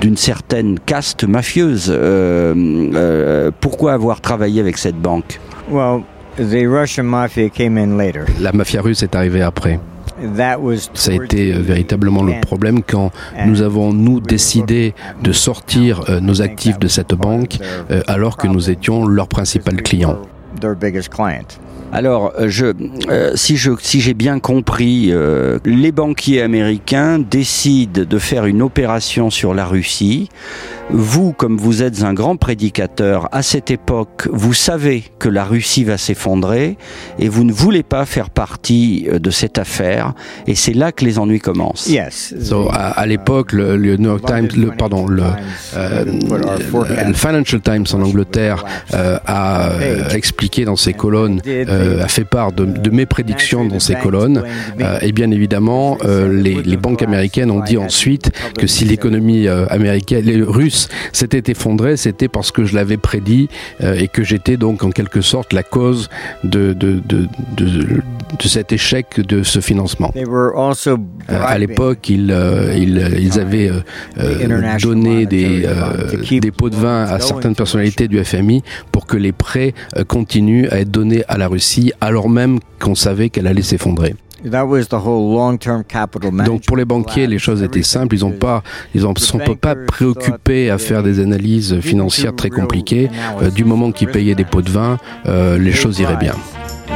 d'une 0.00 0.16
certaine 0.16 0.78
caste 0.78 1.24
mafieuse. 1.24 1.86
Euh, 1.92 2.54
euh, 2.94 3.50
pourquoi 3.60 3.94
avoir 3.94 4.20
travaillé 4.20 4.60
avec 4.60 4.78
cette 4.78 4.94
banque? 4.94 5.40
Well, 5.68 6.02
the 6.38 6.66
Russian 6.66 7.04
mafia 7.04 7.48
came 7.48 7.76
in 7.78 7.96
later. 7.96 8.24
La 8.40 8.52
mafia 8.52 8.80
russe 8.80 9.02
est 9.02 9.14
arrivée 9.14 9.42
après. 9.42 9.78
That 10.36 10.60
was 10.60 10.90
Ça 10.94 11.12
a 11.12 11.14
été 11.14 11.52
euh, 11.52 11.60
véritablement 11.60 12.24
le 12.24 12.40
problème 12.40 12.82
quand 12.82 13.12
nous 13.46 13.62
avons, 13.62 13.92
nous, 13.92 14.20
décidé 14.20 14.94
de 15.22 15.32
sortir 15.32 16.02
euh, 16.08 16.20
nos 16.20 16.42
actifs 16.42 16.78
de 16.78 16.88
cette 16.88 17.14
banque 17.14 17.58
euh, 17.90 18.02
alors 18.08 18.36
que 18.36 18.48
nous 18.48 18.68
étions 18.68 19.06
leur 19.06 19.28
principal 19.28 19.80
client. 19.82 20.18
Their 20.60 20.74
biggest 20.74 21.10
client. 21.10 21.58
Alors, 21.90 22.34
je, 22.46 22.66
euh, 23.08 23.32
si 23.34 23.56
je, 23.56 23.70
si 23.80 24.00
j'ai 24.00 24.12
bien 24.12 24.40
compris, 24.40 25.08
euh, 25.10 25.58
les 25.64 25.90
banquiers 25.90 26.42
américains 26.42 27.18
décident 27.18 28.02
de 28.04 28.18
faire 28.18 28.44
une 28.44 28.60
opération 28.60 29.30
sur 29.30 29.54
la 29.54 29.64
Russie. 29.64 30.28
Vous, 30.90 31.32
comme 31.34 31.58
vous 31.58 31.82
êtes 31.82 32.02
un 32.02 32.14
grand 32.14 32.36
prédicateur, 32.36 33.28
à 33.30 33.42
cette 33.42 33.70
époque, 33.70 34.26
vous 34.32 34.54
savez 34.54 35.04
que 35.18 35.28
la 35.28 35.44
Russie 35.44 35.84
va 35.84 35.98
s'effondrer 35.98 36.78
et 37.18 37.28
vous 37.28 37.44
ne 37.44 37.52
voulez 37.52 37.82
pas 37.82 38.06
faire 38.06 38.30
partie 38.30 39.06
euh, 39.12 39.18
de 39.18 39.30
cette 39.30 39.58
affaire. 39.58 40.14
Et 40.46 40.54
c'est 40.54 40.72
là 40.72 40.90
que 40.92 41.04
les 41.04 41.18
ennuis 41.18 41.40
commencent. 41.40 41.88
Yes. 41.88 42.34
So, 42.40 42.68
à, 42.70 42.98
à 42.98 43.04
l'époque, 43.04 43.52
le, 43.52 43.76
le 43.76 43.98
New 43.98 44.08
York 44.08 44.24
Times, 44.26 44.48
le, 44.56 44.70
pardon, 44.70 45.06
le, 45.06 45.24
euh, 45.76 46.04
le 47.06 47.12
Financial 47.12 47.60
Times 47.60 47.84
en 47.92 48.00
Angleterre 48.00 48.64
euh, 48.94 49.18
a 49.26 49.70
expliqué 50.14 50.64
dans 50.64 50.76
ses 50.76 50.94
colonnes, 50.94 51.42
euh, 51.46 52.02
a 52.02 52.08
fait 52.08 52.24
part 52.24 52.52
de, 52.52 52.64
de 52.64 52.90
mes 52.90 53.04
prédictions 53.04 53.66
dans 53.66 53.78
ses 53.80 53.94
colonnes. 53.96 54.42
Euh, 54.80 54.98
et 55.02 55.12
bien 55.12 55.30
évidemment, 55.32 55.98
euh, 56.04 56.32
les, 56.32 56.62
les 56.62 56.76
banques 56.78 57.02
américaines 57.02 57.50
ont 57.50 57.60
dit 57.62 57.76
ensuite 57.76 58.30
que 58.56 58.66
si 58.66 58.86
l'économie 58.86 59.48
euh, 59.48 59.66
américaine, 59.68 60.24
les 60.24 60.40
Russes 60.40 60.77
S'était 61.12 61.50
effondré, 61.50 61.96
c'était 61.96 62.28
parce 62.28 62.52
que 62.52 62.64
je 62.64 62.74
l'avais 62.74 62.96
prédit 62.96 63.48
euh, 63.82 63.94
et 63.94 64.08
que 64.08 64.22
j'étais 64.22 64.56
donc 64.56 64.84
en 64.84 64.90
quelque 64.90 65.20
sorte 65.20 65.52
la 65.52 65.62
cause 65.62 66.08
de, 66.44 66.72
de, 66.72 67.00
de, 67.06 67.26
de, 67.56 67.66
de 67.66 68.48
cet 68.48 68.72
échec 68.72 69.20
de 69.20 69.42
ce 69.42 69.60
financement. 69.60 70.12
Euh, 71.30 71.40
à 71.44 71.58
l'époque, 71.58 72.08
ils, 72.08 72.30
euh, 72.30 72.74
ils, 72.76 73.16
ils, 73.18 73.40
avaient 73.40 73.70
donné 74.80 75.26
des, 75.26 75.66
des 76.40 76.50
pots 76.50 76.70
de 76.70 76.76
vin 76.76 77.04
à 77.04 77.18
certaines 77.20 77.54
personnalités 77.54 78.08
du 78.08 78.22
FMI 78.22 78.62
pour 78.92 79.06
que 79.06 79.16
les 79.16 79.32
prêts 79.32 79.74
continuent 80.06 80.68
à 80.70 80.80
être 80.80 80.90
donnés 80.90 81.24
à 81.28 81.38
la 81.38 81.48
Russie 81.48 81.92
alors 82.00 82.28
même 82.28 82.58
qu'on 82.78 82.94
savait 82.94 83.30
qu'elle 83.30 83.46
allait 83.46 83.62
s'effondrer. 83.62 84.14
Donc 86.44 86.64
pour 86.66 86.76
les 86.76 86.84
banquiers, 86.84 87.26
les 87.26 87.38
choses 87.38 87.62
étaient 87.62 87.82
simples. 87.82 88.14
Ils 88.16 88.20
n'ont 88.20 88.30
pas, 88.30 88.62
ils 88.94 89.02
ne 89.02 89.14
sont 89.18 89.38
pas 89.38 89.74
préoccupés 89.74 90.70
à 90.70 90.78
faire 90.78 91.02
des 91.02 91.20
analyses 91.20 91.80
financières 91.80 92.34
très 92.34 92.50
compliquées. 92.50 93.10
Euh, 93.42 93.50
du 93.50 93.64
moment 93.64 93.90
qu'ils 93.90 94.08
payaient 94.08 94.34
des 94.34 94.44
pots 94.44 94.62
de 94.62 94.70
vin, 94.70 94.98
euh, 95.26 95.58
les 95.58 95.72
choses 95.72 95.98
iraient 95.98 96.16
bien. 96.16 96.34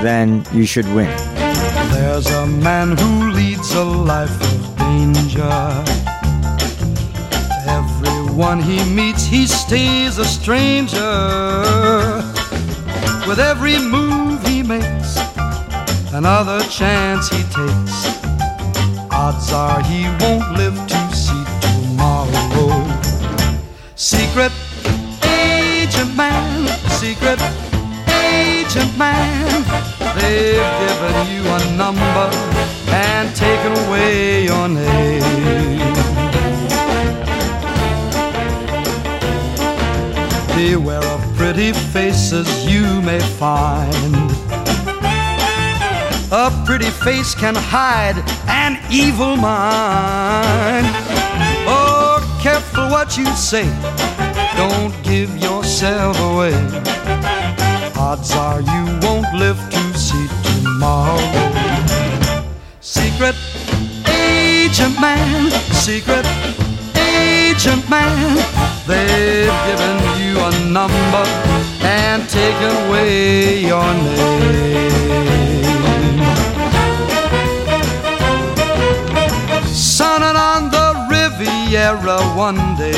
Then 0.03 0.43
you 0.55 0.65
should 0.65 0.87
win. 0.95 1.09
There's 1.93 2.27
a 2.33 2.47
man 2.47 2.97
who 2.97 3.31
leads 3.33 3.75
a 3.75 3.85
life 3.85 4.41
of 4.41 4.77
danger. 4.79 5.43
Everyone 7.67 8.61
he 8.61 8.83
meets, 8.85 9.25
he 9.25 9.47
stays 9.47 10.19
a 10.19 10.25
stranger. 10.25 11.03
With 13.27 13.39
every 13.39 13.79
move. 13.79 14.32
Another 16.25 16.61
chance 16.69 17.29
he 17.31 17.43
takes, 17.51 17.97
odds 19.11 19.53
are 19.53 19.83
he 19.83 20.05
won't 20.21 20.53
live 20.53 20.79
to 20.87 21.01
see 21.13 21.45
tomorrow. 21.61 22.71
Secret 23.97 24.53
agent 25.25 26.15
man, 26.15 26.69
secret 26.91 27.41
agent 28.07 28.97
man, 28.97 29.65
they've 30.15 30.73
given 30.85 31.17
you 31.35 31.43
a 31.59 31.77
number 31.77 32.29
and 32.87 33.35
taken 33.35 33.73
away 33.85 34.45
your 34.45 34.69
name. 34.69 35.23
Beware 40.55 41.05
of 41.05 41.21
pretty 41.35 41.73
faces 41.73 42.47
you 42.65 43.03
may 43.03 43.19
find 43.19 44.32
a 46.33 46.51
pretty 46.65 46.89
face 46.89 47.35
can 47.35 47.55
hide 47.55 48.17
an 48.49 48.79
evil 48.91 49.37
mind. 49.37 50.87
Oh, 51.69 52.25
careful 52.43 52.89
what 52.89 53.19
you 53.19 53.27
say. 53.37 53.69
Don't 54.57 54.95
give 55.03 55.37
yourself 55.37 56.19
away. 56.21 56.55
Odds 57.97 58.33
are 58.33 58.63
you 58.63 58.85
won't 59.03 59.31
live 59.35 59.61
to 59.71 59.99
see 59.99 60.27
tomorrow. 60.43 61.21
Secret 62.81 63.37
agent 64.09 64.99
man, 64.99 65.51
secret 65.71 66.27
agent 66.97 67.89
man. 67.91 68.37
They've 68.87 69.53
given 69.69 69.97
you 70.19 70.41
a 70.41 70.51
number 70.71 71.25
and 71.85 72.27
taken 72.27 72.89
away 72.89 73.61
your 73.61 73.93
name. 73.93 75.13
One 81.73 82.77
day. 82.77 82.93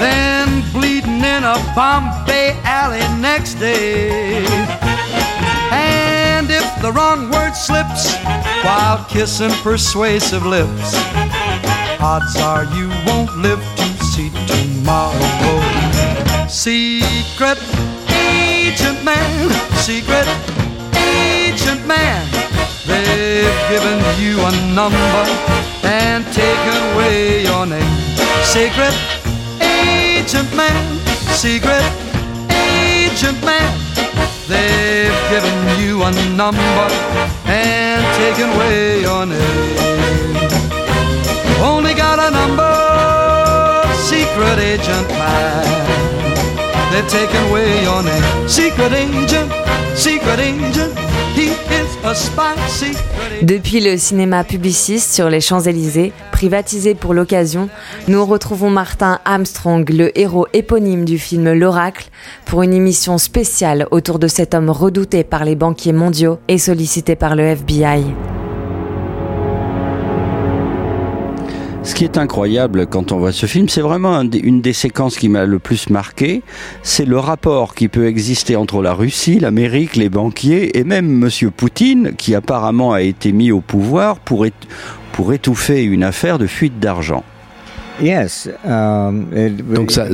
Then 0.00 0.62
bleeding 0.72 1.22
in 1.22 1.44
a 1.44 1.56
Bombay 1.76 2.56
alley 2.64 3.00
next 3.20 3.56
day. 3.56 4.46
And 5.70 6.50
if 6.50 6.64
the 6.80 6.90
wrong 6.90 7.30
word 7.30 7.52
slips 7.52 8.16
while 8.64 9.04
kissing 9.04 9.50
persuasive 9.62 10.46
lips, 10.46 10.94
odds 12.00 12.36
are 12.40 12.64
you 12.74 12.88
won't 13.06 13.36
live 13.36 13.62
to 13.76 14.04
see 14.04 14.30
tomorrow. 14.46 15.18
Secret 16.48 17.58
agent 18.08 19.04
man, 19.04 19.50
secret 19.76 20.26
agent 20.96 21.86
man. 21.86 22.26
They've 22.86 23.68
given 23.68 24.00
you 24.18 24.40
a 24.40 24.52
number 24.74 25.71
and 25.84 26.24
taken 26.32 26.76
away 26.92 27.42
your 27.42 27.66
name. 27.66 27.94
Secret 28.44 28.94
agent 29.60 30.54
man, 30.54 30.98
secret 31.32 31.84
agent 32.50 33.42
man. 33.44 33.78
They've 34.48 35.20
given 35.30 35.56
you 35.80 36.02
a 36.02 36.10
number 36.36 36.86
and 37.46 38.02
taken 38.16 38.50
away 38.50 39.00
your 39.02 39.26
name. 39.26 40.42
Only 41.62 41.94
got 41.94 42.18
a 42.18 42.30
number, 42.30 42.74
secret 43.96 44.58
agent 44.58 45.08
man. 45.10 45.82
They've 46.92 47.08
taken 47.08 47.48
away 47.50 47.82
your 47.82 48.02
name. 48.02 48.48
Secret 48.48 48.92
agent, 48.92 49.50
secret 49.96 50.38
agent. 50.38 50.92
Depuis 53.42 53.80
le 53.80 53.96
cinéma 53.96 54.42
publiciste 54.42 55.12
sur 55.12 55.30
les 55.30 55.40
Champs-Élysées, 55.40 56.12
privatisé 56.32 56.94
pour 56.94 57.14
l'occasion, 57.14 57.68
nous 58.08 58.24
retrouvons 58.24 58.70
Martin 58.70 59.20
Armstrong, 59.24 59.88
le 59.88 60.16
héros 60.18 60.46
éponyme 60.52 61.04
du 61.04 61.18
film 61.18 61.52
L'Oracle, 61.52 62.08
pour 62.44 62.62
une 62.62 62.74
émission 62.74 63.18
spéciale 63.18 63.86
autour 63.92 64.18
de 64.18 64.26
cet 64.26 64.54
homme 64.54 64.70
redouté 64.70 65.22
par 65.22 65.44
les 65.44 65.54
banquiers 65.54 65.92
mondiaux 65.92 66.40
et 66.48 66.58
sollicité 66.58 67.14
par 67.14 67.36
le 67.36 67.44
FBI. 67.44 68.02
Ce 71.84 71.96
qui 71.96 72.04
est 72.04 72.16
incroyable 72.16 72.86
quand 72.86 73.10
on 73.10 73.18
voit 73.18 73.32
ce 73.32 73.46
film, 73.46 73.68
c'est 73.68 73.80
vraiment 73.80 74.20
une 74.20 74.60
des 74.60 74.72
séquences 74.72 75.16
qui 75.16 75.28
m'a 75.28 75.44
le 75.44 75.58
plus 75.58 75.90
marqué, 75.90 76.42
c'est 76.82 77.04
le 77.04 77.18
rapport 77.18 77.74
qui 77.74 77.88
peut 77.88 78.06
exister 78.06 78.54
entre 78.54 78.82
la 78.82 78.94
Russie, 78.94 79.40
l'Amérique, 79.40 79.96
les 79.96 80.08
banquiers 80.08 80.78
et 80.78 80.84
même 80.84 81.08
Monsieur 81.08 81.50
Poutine, 81.50 82.14
qui 82.16 82.36
apparemment 82.36 82.92
a 82.92 83.02
été 83.02 83.32
mis 83.32 83.50
au 83.50 83.60
pouvoir 83.60 84.20
pour, 84.20 84.46
pour 85.12 85.32
étouffer 85.32 85.82
une 85.82 86.04
affaire 86.04 86.38
de 86.38 86.46
fuite 86.46 86.78
d'argent. 86.78 87.24
Yes, 88.02 88.48
um, 88.64 89.26
Donc 89.74 89.92
ça, 89.92 90.08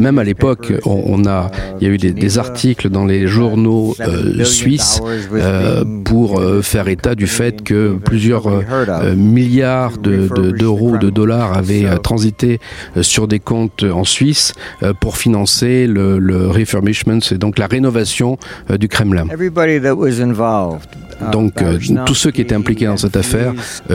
même 0.00 0.18
à 0.18 0.24
l'époque, 0.24 0.72
on, 0.84 1.24
a, 1.26 1.50
il 1.80 1.86
y 1.86 1.90
a 1.90 1.94
eu 1.94 1.96
des, 1.96 2.38
articles 2.38 2.88
dans 2.90 3.04
les 3.04 3.26
journaux 3.28 3.94
euh, 4.00 4.44
suisses 4.44 5.00
euh, 5.32 5.84
pour 6.04 6.40
euh, 6.40 6.62
faire 6.62 6.88
état 6.88 7.14
du 7.14 7.26
fait 7.26 7.62
que 7.62 7.96
plusieurs 8.04 8.48
milliards 9.16 9.98
d'euros, 9.98 10.92
de, 10.92 10.98
de, 10.98 11.10
dollars 11.10 11.56
avaient 11.56 11.86
transité 12.02 12.58
sur 13.00 13.28
des 13.28 13.38
comptes 13.38 13.84
en 13.84 14.04
Suisse 14.04 14.54
pour 15.00 15.16
financer 15.16 15.86
le, 15.86 16.18
le 16.18 16.48
refurbishment, 16.48 17.20
c'est 17.20 17.38
donc 17.38 17.58
la 17.58 17.66
rénovation 17.66 18.38
du 18.78 18.88
Kremlin. 18.88 19.26
Donc 21.32 21.62
tous 22.06 22.14
ceux 22.14 22.30
qui 22.30 22.40
étaient 22.40 22.54
impliqués 22.54 22.86
dans 22.86 22.96
cette 22.96 23.16
affaire 23.16 23.52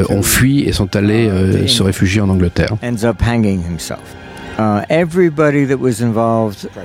ont 0.09 0.21
fui 0.21 0.61
et 0.61 0.71
sont 0.71 0.95
allés 0.95 1.29
se 1.67 1.83
réfugier 1.83 2.21
en 2.21 2.29
Angleterre. 2.29 2.77
Uh, 4.57 4.81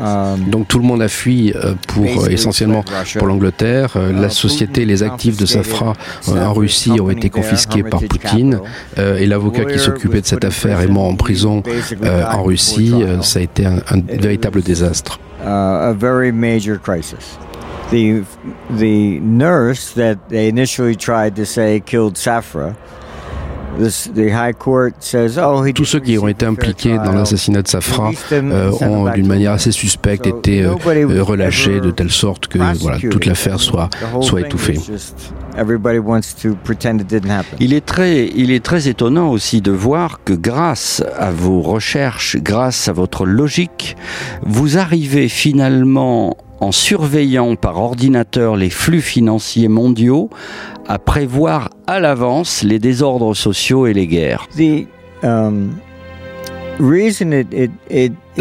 um, 0.01 0.51
Donc 0.51 0.67
tout 0.67 0.79
le 0.79 0.85
monde 0.85 1.03
a 1.03 1.09
fui 1.09 1.53
euh, 1.55 1.75
pour 1.87 2.29
essentiellement 2.29 2.83
pour 3.17 3.29
l'Angleterre. 3.29 3.93
Euh, 3.95 4.13
la 4.13 4.27
uh, 4.27 4.31
société, 4.31 4.85
les 4.85 5.05
actifs 5.05 5.37
de 5.37 5.47
Safra 5.47 5.93
euh, 6.29 6.45
en 6.45 6.53
Russie 6.53 7.01
ont 7.01 7.11
été 7.11 7.31
confisqués 7.31 7.85
par 7.85 8.01
Poutine 8.01 8.61
et 8.97 9.27
l'avocat 9.27 9.65
qui 9.65 9.79
s'occupait 9.79 10.21
de 10.21 10.27
cette 10.27 10.45
affaire 10.45 10.81
est 10.81 10.89
mort 10.89 11.05
en 11.05 11.15
prison 11.15 11.63
en 12.03 12.43
Russie. 12.43 12.95
ça 13.23 13.39
a 13.39 13.43
été 13.43 13.67
un, 13.67 13.77
un 13.91 14.01
véritable 14.19 14.63
désastre. 14.63 15.21
Uh, 15.43 15.91
a 15.91 15.95
very 15.95 16.33
major 16.33 16.77
crisis. 16.77 17.39
The 17.91 18.25
the 18.79 19.19
nurse 19.21 19.95
that 19.95 20.29
they 20.29 20.49
initially 20.49 20.95
tried 20.95 21.35
to 21.37 21.47
say 21.47 21.81
killed 21.81 22.17
Safra 22.17 22.77
Tous 25.75 25.85
ceux 25.85 26.01
qui 26.01 26.19
ont 26.19 26.29
été 26.29 26.47
impliqués 26.47 26.97
dans 26.97 27.13
l'assassinat 27.13 27.63
de 27.63 27.69
Safra 27.69 28.11
euh, 28.33 28.71
ont, 28.83 29.11
d'une 29.11 29.27
manière 29.27 29.53
assez 29.53 29.73
suspecte, 29.73 30.27
été 30.27 30.63
euh, 30.63 30.75
euh, 30.87 31.23
relâchés 31.23 31.81
de 31.81 31.91
telle 31.91 32.11
sorte 32.11 32.49
que 32.49 32.59
voilà, 32.59 32.99
toute 32.99 33.27
l'affaire 33.27 33.61
soit, 33.61 33.89
soit 34.21 34.41
étouffée. 34.43 34.79
Il 37.61 37.75
est, 37.75 37.85
très, 37.85 38.27
il 38.29 38.51
est 38.51 38.65
très 38.65 38.89
étonnant 38.89 39.31
aussi 39.31 39.61
de 39.61 39.73
voir 39.73 40.21
que 40.25 40.33
grâce 40.33 41.03
à 41.19 41.31
vos 41.31 41.61
recherches, 41.61 42.37
grâce 42.37 42.89
à 42.89 42.93
votre 42.93 43.27
logique, 43.27 43.97
vous 44.43 44.79
arrivez 44.79 45.29
finalement 45.29 46.37
en 46.61 46.73
surveillant 46.73 47.57
par 47.57 47.79
ordinateur 47.79 48.57
les 48.57 48.71
flux 48.71 49.01
financiers 49.01 49.69
mondiaux, 49.69 50.31
à 50.87 50.99
prévoir 50.99 51.71
à 51.87 52.01
l'avance 52.01 52.63
les 52.63 52.79
désordres 52.79 53.35
sociaux 53.35 53.87
et 53.87 53.95
les 53.95 54.07
guerres. 54.07 54.47
Um, 55.23 55.73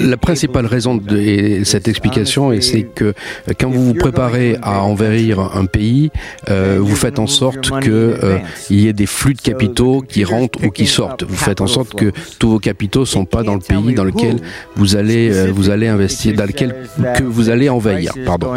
La 0.01 0.17
principale 0.17 0.65
raison 0.65 0.95
de 0.95 1.61
cette 1.63 1.87
explication, 1.87 2.51
c'est 2.61 2.83
que 2.83 3.05
euh, 3.05 3.13
quand 3.59 3.69
vous 3.69 3.83
vous 3.83 3.93
préparez 3.93 4.57
à 4.61 4.81
envahir 4.83 5.39
un 5.39 5.65
pays, 5.65 6.11
euh, 6.49 6.77
vous 6.79 6.95
faites 6.95 7.19
en 7.19 7.27
sorte 7.27 7.69
qu'il 7.81 7.91
euh, 7.91 8.39
y 8.69 8.87
ait 8.87 8.93
des 8.93 9.05
flux 9.05 9.33
de 9.33 9.41
capitaux 9.41 10.01
qui 10.01 10.23
rentrent 10.23 10.63
ou 10.63 10.69
qui 10.69 10.85
sortent. 10.85 11.23
Vous 11.23 11.35
faites 11.35 11.61
en 11.61 11.67
sorte 11.67 11.93
que 11.95 12.11
tous 12.39 12.49
vos 12.49 12.59
capitaux 12.59 13.01
ne 13.01 13.05
sont 13.05 13.25
pas 13.25 13.43
dans 13.43 13.55
le 13.55 13.59
pays 13.59 13.93
dans 13.93 14.03
lequel 14.03 14.37
vous 14.75 14.95
allez 14.95 15.29
vous 15.51 15.69
allez 15.69 15.87
investir, 15.87 16.35
dans 16.35 16.45
lequel 16.45 16.75
que 17.17 17.23
vous 17.23 17.49
allez 17.49 17.69
envahir. 17.69 18.13
Pardon. 18.25 18.53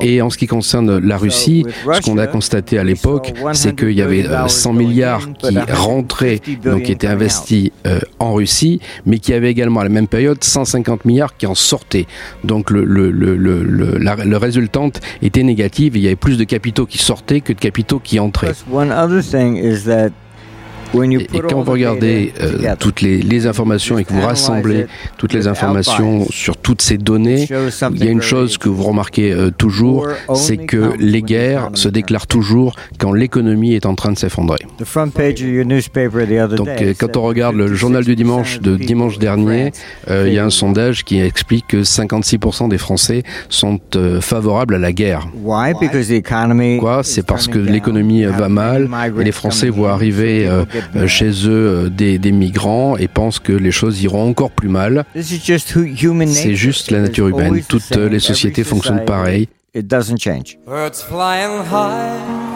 Et 0.00 0.22
en 0.22 0.30
ce 0.30 0.38
qui 0.38 0.46
concerne 0.46 0.98
la 0.98 1.16
Russie, 1.16 1.64
ce 1.92 2.00
qu'on 2.00 2.18
a 2.18 2.26
constaté 2.26 2.78
à 2.78 2.84
l'époque, 2.84 3.32
c'est 3.52 3.76
qu'il 3.76 3.92
y 3.92 4.02
avait 4.02 4.24
100 4.48 4.72
milliards 4.72 5.28
qui 5.38 5.58
rentraient, 5.72 6.40
donc 6.64 6.82
qui 6.82 6.92
étaient 6.92 7.06
investis 7.06 7.70
en 8.18 8.34
Russie, 8.34 8.80
mais 9.06 9.18
qui 9.18 9.32
avaient 9.32 9.50
également 9.50 9.80
à 9.80 9.84
la 9.84 9.90
même 9.90 10.08
période 10.08 10.42
150 10.42 10.71
50 10.72 11.04
milliards 11.04 11.36
qui 11.36 11.46
en 11.46 11.54
sortaient. 11.54 12.06
Donc 12.44 12.70
le, 12.70 12.84
le, 12.84 13.10
le, 13.10 13.36
le, 13.36 13.62
le 13.62 13.98
était 15.22 15.42
négative. 15.42 15.96
Il 15.96 16.02
y 16.02 16.06
avait 16.06 16.16
plus 16.16 16.38
de 16.38 16.44
capitaux 16.44 16.86
qui 16.86 16.98
sortaient 16.98 17.40
que 17.40 17.52
de 17.52 17.58
capitaux 17.58 17.98
qui 17.98 18.18
entraient. 18.18 18.52
Et, 20.94 21.40
quand 21.48 21.62
vous 21.62 21.72
regardez 21.72 22.32
euh, 22.40 22.74
toutes 22.78 23.00
les, 23.00 23.22
les, 23.22 23.46
informations 23.46 23.98
et 23.98 24.04
que 24.04 24.12
vous 24.12 24.20
rassemblez 24.20 24.86
toutes 25.16 25.32
les 25.32 25.46
informations 25.46 26.26
sur 26.30 26.56
toutes 26.56 26.82
ces 26.82 26.98
données, 26.98 27.48
il 27.90 28.04
y 28.04 28.08
a 28.08 28.10
une 28.10 28.22
chose 28.22 28.58
que 28.58 28.68
vous 28.68 28.82
remarquez 28.82 29.32
euh, 29.32 29.50
toujours, 29.50 30.08
c'est 30.34 30.58
que 30.58 30.92
les 30.98 31.22
guerres 31.22 31.70
se 31.74 31.88
déclarent 31.88 32.26
toujours 32.26 32.74
quand 32.98 33.12
l'économie 33.12 33.74
est 33.74 33.86
en 33.86 33.94
train 33.94 34.12
de 34.12 34.18
s'effondrer. 34.18 34.58
Donc 36.56 36.68
euh, 36.68 36.94
quand 36.98 37.16
on 37.16 37.22
regarde 37.22 37.56
le 37.56 37.74
journal 37.74 38.04
du 38.04 38.16
dimanche 38.16 38.60
de 38.60 38.76
dimanche 38.76 39.18
dernier, 39.18 39.72
il 40.08 40.32
y 40.32 40.38
a 40.38 40.44
un 40.44 40.50
sondage 40.50 41.04
qui 41.04 41.20
explique 41.20 41.68
que 41.68 41.78
56% 41.78 42.68
des 42.68 42.78
Français 42.78 43.22
sont 43.48 43.80
favorables 44.20 44.74
à 44.74 44.78
la 44.78 44.92
guerre. 44.92 45.28
Pourquoi? 46.78 47.02
C'est 47.02 47.26
parce 47.26 47.48
que 47.48 47.58
l'économie 47.58 48.24
va 48.24 48.48
mal 48.48 48.88
et 49.20 49.24
les 49.24 49.32
Français 49.32 49.68
voient 49.68 49.92
arriver 49.92 50.48
chez 51.06 51.30
eux 51.46 51.86
euh, 51.86 51.88
des, 51.90 52.18
des, 52.18 52.32
migrants 52.32 52.96
et 52.96 53.08
pensent 53.08 53.38
que 53.38 53.52
les 53.52 53.70
choses 53.70 54.02
iront 54.02 54.28
encore 54.28 54.50
plus 54.50 54.68
mal. 54.68 55.04
C'est 55.14 56.54
juste 56.54 56.90
la 56.90 57.00
nature 57.00 57.28
humaine. 57.28 57.62
Toutes 57.68 57.96
les 57.96 58.20
sociétés 58.20 58.64
fonctionnent 58.64 59.04
pareil. 59.04 59.48
It 59.74 59.86
doesn't 59.86 60.18
change. 60.18 60.58
Birds 60.66 61.02
flying 61.02 61.64
high. 61.64 62.52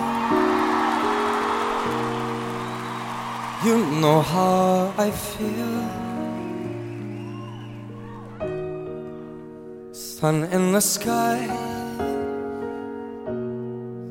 You 3.65 3.79
know 4.01 4.21
how 4.21 4.93
I 4.99 5.11
feel. 5.11 6.07
Sun 9.93 10.45
in 10.53 10.73
the 10.73 10.81
sky. 10.81 11.49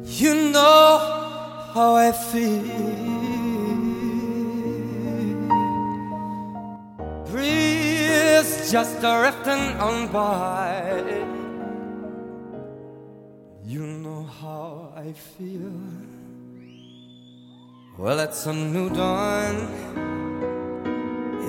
You 0.04 0.52
know 0.52 0.98
how 1.76 1.96
I 1.96 2.12
feel. 2.12 3.25
Breeze 7.36 8.72
just 8.72 9.00
drifting 9.02 9.64
on 9.88 10.08
by. 10.08 11.04
You 13.64 13.86
know 14.04 14.24
how 14.42 14.94
I 14.96 15.12
feel. 15.12 15.82
Well, 17.98 18.20
it's 18.20 18.46
a 18.46 18.54
new 18.54 18.90
dawn, 18.90 19.56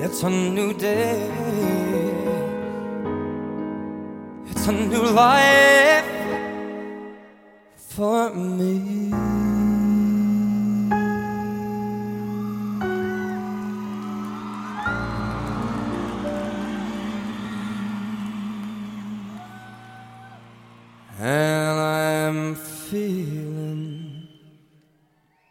it's 0.05 0.23
a 0.23 0.31
new 0.31 0.73
day, 0.75 1.29
it's 4.51 4.67
a 4.69 4.73
new 4.73 5.07
life 5.25 6.05
for 7.77 8.31
me. 8.35 9.36
And 21.27 21.81
I'm 21.81 22.55
feeling 22.55 24.29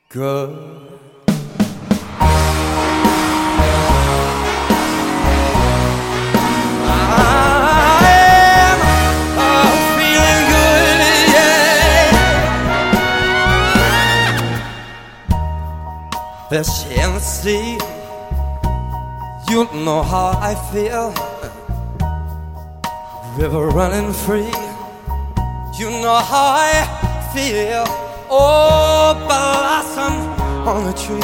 good. 0.08 0.72
The 16.50 16.64
sea, 17.20 17.78
you 19.50 19.66
know 19.84 20.04
how 20.04 20.38
I 20.40 20.56
feel. 20.72 21.14
River 23.38 23.68
running 23.68 24.14
free 24.14 24.65
you 25.78 25.90
know 25.90 26.16
how 26.16 26.56
I 26.56 26.88
feel. 27.34 27.84
Oh, 28.30 29.14
blossom 29.28 30.14
on 30.66 30.86
the 30.86 30.94
tree. 30.94 31.20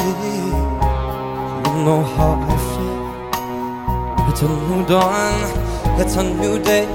You 1.64 1.84
know 1.86 2.02
how 2.02 2.36
I 2.36 2.56
feel. 2.70 4.28
It's 4.28 4.42
a 4.42 4.48
new 4.48 4.84
dawn. 4.86 5.34
It's 5.98 6.16
a 6.16 6.22
new 6.22 6.62
day. 6.62 6.86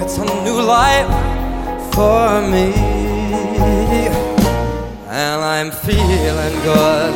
It's 0.00 0.16
a 0.16 0.24
new 0.44 0.62
life 0.62 1.08
for 1.92 2.40
me. 2.50 2.72
And 5.06 5.40
I'm 5.44 5.70
feeling 5.70 6.54
good. 6.62 7.14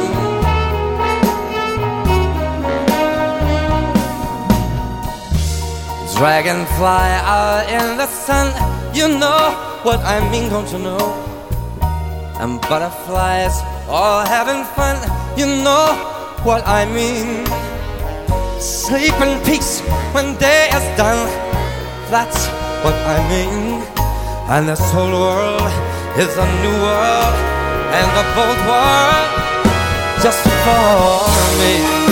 Dragonfly 6.16 7.10
out 7.24 7.64
in 7.68 7.96
the 7.96 8.06
sun 8.06 8.71
you 8.94 9.08
know 9.08 9.56
what 9.82 10.00
I 10.00 10.20
mean, 10.30 10.48
don't 10.50 10.70
you 10.72 10.78
know? 10.78 11.00
And 12.38 12.60
butterflies 12.62 13.56
all 13.88 14.24
having 14.24 14.64
fun. 14.76 14.96
You 15.36 15.46
know 15.46 15.94
what 16.44 16.66
I 16.66 16.84
mean. 16.84 17.46
Sleep 18.60 19.14
in 19.20 19.40
peace 19.44 19.80
when 20.12 20.36
day 20.38 20.68
is 20.68 20.84
done. 20.96 21.26
That's 22.10 22.46
what 22.84 22.94
I 22.94 23.18
mean. 23.28 23.82
And 24.48 24.68
this 24.68 24.80
whole 24.92 25.10
world 25.10 25.72
is 26.18 26.36
a 26.36 26.46
new 26.62 26.76
world, 26.84 27.36
and 27.96 28.08
the 28.18 28.24
both 28.36 28.60
world 28.68 29.28
just 30.22 30.42
for 30.64 31.28
me. 31.58 32.11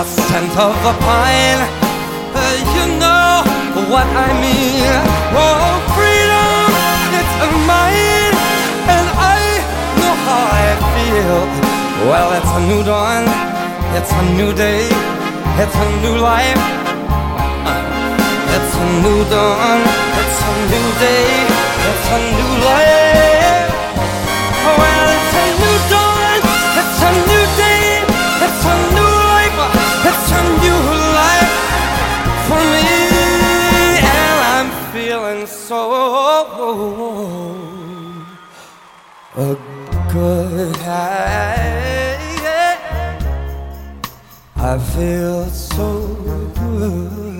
A 0.00 0.04
scent 0.04 0.56
of 0.56 0.76
a 0.92 0.94
pine. 1.04 1.60
Uh, 2.32 2.56
you 2.74 2.84
know 3.02 3.44
what 3.92 4.08
I 4.26 4.28
mean. 4.40 4.86
Oh, 5.36 5.66
freedom, 5.92 6.72
it's 7.18 7.34
mine, 7.68 8.34
and 8.94 9.06
I 9.36 9.40
know 9.98 10.14
how 10.24 10.42
I 10.64 10.68
feel. 10.92 11.40
Well, 12.08 12.28
it's 12.38 12.52
a 12.58 12.62
new 12.70 12.82
dawn, 12.82 13.24
it's 13.98 14.12
a 14.20 14.22
new 14.38 14.52
day, 14.54 14.88
it's 15.60 15.76
a 15.84 15.88
new 16.02 16.16
life. 16.16 16.62
It's 18.56 18.72
a 18.82 18.86
new 19.04 19.20
dawn, 19.32 19.80
it's 20.20 20.38
a 20.48 20.52
new 20.72 20.88
day, 21.04 21.28
it's 21.90 22.06
a 22.16 22.18
new 22.38 22.52
life. 22.64 22.99
So 35.70 35.78
a 39.36 39.56
good 40.12 40.76
high. 40.78 42.18
I 44.56 44.78
feel 44.78 45.46
so 45.46 45.88
good. 46.58 47.30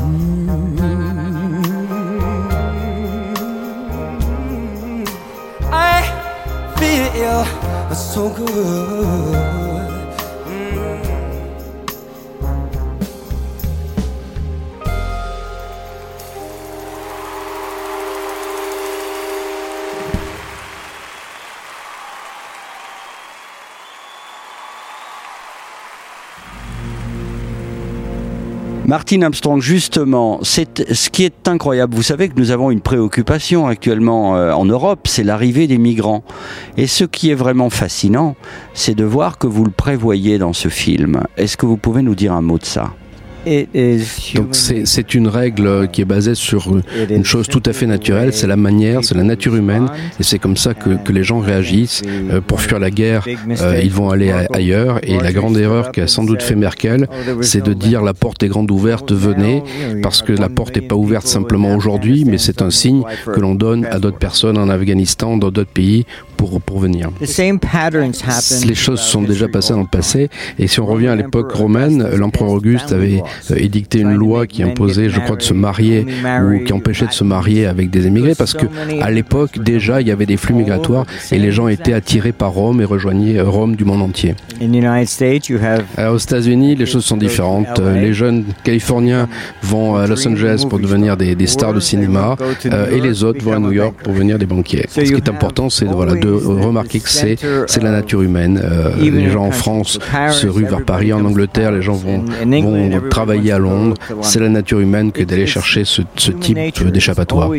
Mm-hmm. 0.00 1.04
I 5.70 6.00
feel 6.78 7.44
so 7.94 8.30
good. 8.30 9.61
Martin 28.92 29.22
Armstrong, 29.22 29.62
justement, 29.62 30.40
c'est 30.42 30.92
ce 30.92 31.08
qui 31.08 31.24
est 31.24 31.48
incroyable. 31.48 31.94
Vous 31.94 32.02
savez 32.02 32.28
que 32.28 32.38
nous 32.38 32.50
avons 32.50 32.70
une 32.70 32.82
préoccupation 32.82 33.66
actuellement 33.66 34.36
euh, 34.36 34.52
en 34.52 34.66
Europe, 34.66 35.08
c'est 35.08 35.24
l'arrivée 35.24 35.66
des 35.66 35.78
migrants. 35.78 36.22
Et 36.76 36.86
ce 36.86 37.04
qui 37.04 37.30
est 37.30 37.34
vraiment 37.34 37.70
fascinant, 37.70 38.36
c'est 38.74 38.94
de 38.94 39.04
voir 39.04 39.38
que 39.38 39.46
vous 39.46 39.64
le 39.64 39.70
prévoyez 39.70 40.36
dans 40.36 40.52
ce 40.52 40.68
film. 40.68 41.22
Est-ce 41.38 41.56
que 41.56 41.64
vous 41.64 41.78
pouvez 41.78 42.02
nous 42.02 42.14
dire 42.14 42.34
un 42.34 42.42
mot 42.42 42.58
de 42.58 42.66
ça? 42.66 42.92
Donc 44.34 44.54
c'est 44.54 45.14
une 45.14 45.28
règle 45.28 45.88
qui 45.88 46.00
est 46.00 46.06
basée 46.06 46.34
sur 46.34 46.68
une 47.10 47.24
chose 47.24 47.48
tout 47.48 47.62
à 47.66 47.72
fait 47.72 47.86
naturelle, 47.86 48.32
c'est 48.32 48.46
la 48.46 48.56
manière, 48.56 49.04
c'est 49.04 49.16
la 49.16 49.24
nature 49.24 49.56
humaine, 49.56 49.88
et 50.18 50.22
c'est 50.22 50.38
comme 50.38 50.56
ça 50.56 50.74
que, 50.74 50.90
que, 51.02 51.12
les 51.12 51.24
gens 51.24 51.40
réagissent. 51.40 52.02
Euh, 52.06 52.40
pour 52.40 52.60
fuir 52.60 52.78
la 52.78 52.90
guerre, 52.90 53.26
euh, 53.60 53.80
ils 53.82 53.90
vont 53.90 54.10
aller 54.10 54.32
ailleurs, 54.52 55.00
et 55.02 55.18
la 55.18 55.32
grande 55.32 55.56
erreur 55.56 55.92
qu'a 55.92 56.06
sans 56.06 56.24
doute 56.24 56.42
fait 56.42 56.54
Merkel, 56.54 57.08
c'est 57.40 57.62
de 57.62 57.72
dire 57.72 58.02
la 58.02 58.14
porte 58.14 58.42
est 58.42 58.48
grande 58.48 58.70
ouverte, 58.70 59.12
venez, 59.12 59.62
parce 60.02 60.22
que 60.22 60.32
la 60.32 60.48
porte 60.48 60.76
n'est 60.76 60.86
pas 60.86 60.96
ouverte 60.96 61.26
simplement 61.26 61.74
aujourd'hui, 61.74 62.24
mais 62.24 62.38
c'est 62.38 62.62
un 62.62 62.70
signe 62.70 63.02
que 63.26 63.40
l'on 63.40 63.54
donne 63.54 63.86
à 63.86 63.98
d'autres 63.98 64.18
personnes 64.18 64.58
en 64.58 64.68
Afghanistan, 64.68 65.36
dans 65.36 65.50
d'autres 65.50 65.70
pays, 65.70 66.06
pour, 66.42 66.60
pour 66.60 66.80
venir. 66.80 67.08
Les 68.66 68.74
choses 68.74 69.00
sont 69.00 69.22
déjà 69.22 69.46
passées 69.46 69.74
dans 69.74 69.80
le 69.80 69.86
passé, 69.86 70.28
et 70.58 70.66
si 70.66 70.80
on 70.80 70.86
revient 70.86 71.06
à 71.06 71.14
l'époque 71.14 71.52
romaine, 71.52 72.04
l'empereur 72.16 72.50
Auguste 72.50 72.90
avait 72.92 73.22
euh, 73.50 73.56
édicté 73.56 74.00
une 74.00 74.14
loi 74.14 74.48
qui 74.48 74.64
imposait, 74.64 75.08
je 75.08 75.20
crois, 75.20 75.36
de 75.36 75.42
se 75.42 75.54
marier 75.54 76.04
ou 76.44 76.64
qui 76.64 76.72
empêchait 76.72 77.06
de 77.06 77.12
se 77.12 77.22
marier 77.22 77.66
avec 77.66 77.90
des 77.90 78.08
émigrés, 78.08 78.34
parce 78.34 78.54
que 78.54 78.66
à 79.00 79.10
l'époque 79.12 79.62
déjà 79.62 80.00
il 80.00 80.08
y 80.08 80.10
avait 80.10 80.26
des 80.26 80.36
flux 80.36 80.54
migratoires 80.54 81.06
et 81.30 81.38
les 81.38 81.52
gens 81.52 81.68
étaient 81.68 81.92
attirés 81.92 82.32
par 82.32 82.50
Rome 82.50 82.80
et 82.80 82.84
rejoignaient 82.84 83.38
euh, 83.38 83.44
Rome 83.44 83.76
du 83.76 83.84
monde 83.84 84.02
entier. 84.02 84.34
Euh, 85.98 86.10
aux 86.10 86.18
États-Unis, 86.18 86.74
les 86.74 86.86
choses 86.86 87.04
sont 87.04 87.16
différentes. 87.16 87.78
Les 87.78 88.14
jeunes 88.14 88.44
Californiens 88.64 89.28
vont 89.62 89.94
à 89.94 90.08
Los 90.08 90.26
Angeles 90.26 90.64
pour 90.68 90.80
devenir 90.80 91.16
des, 91.16 91.36
des 91.36 91.46
stars 91.46 91.74
de 91.74 91.80
cinéma 91.80 92.36
et 92.90 93.00
les 93.00 93.22
autres 93.22 93.44
vont 93.44 93.52
à 93.52 93.60
New 93.60 93.72
York 93.72 93.94
pour 94.02 94.12
devenir 94.12 94.38
des 94.38 94.46
banquiers. 94.46 94.86
Ce 94.88 95.00
qui 95.00 95.14
est 95.14 95.28
important, 95.28 95.70
c'est 95.70 95.84
voilà, 95.84 96.14
de 96.14 96.31
remarquer 96.34 97.00
que 97.00 97.08
c'est 97.08 97.36
c'est 97.66 97.82
la 97.82 97.90
nature 97.90 98.22
humaine. 98.22 98.60
les 99.00 99.30
gens 99.30 99.46
en 99.46 99.50
France 99.50 99.98
se 100.30 100.46
ruent 100.46 100.66
vers 100.66 100.84
Paris, 100.84 101.12
en 101.12 101.24
Angleterre, 101.24 101.72
les 101.72 101.82
gens 101.82 101.94
vont, 101.94 102.24
vont 102.44 103.00
travailler 103.10 103.52
à 103.52 103.58
Londres. 103.58 103.96
C'est 104.22 104.40
la 104.40 104.48
nature 104.48 104.80
humaine 104.80 105.12
que 105.12 105.22
d'aller 105.22 105.46
chercher 105.46 105.84
ce, 105.84 106.02
ce 106.16 106.32
type 106.32 106.58
d'échappatoire. 106.90 107.50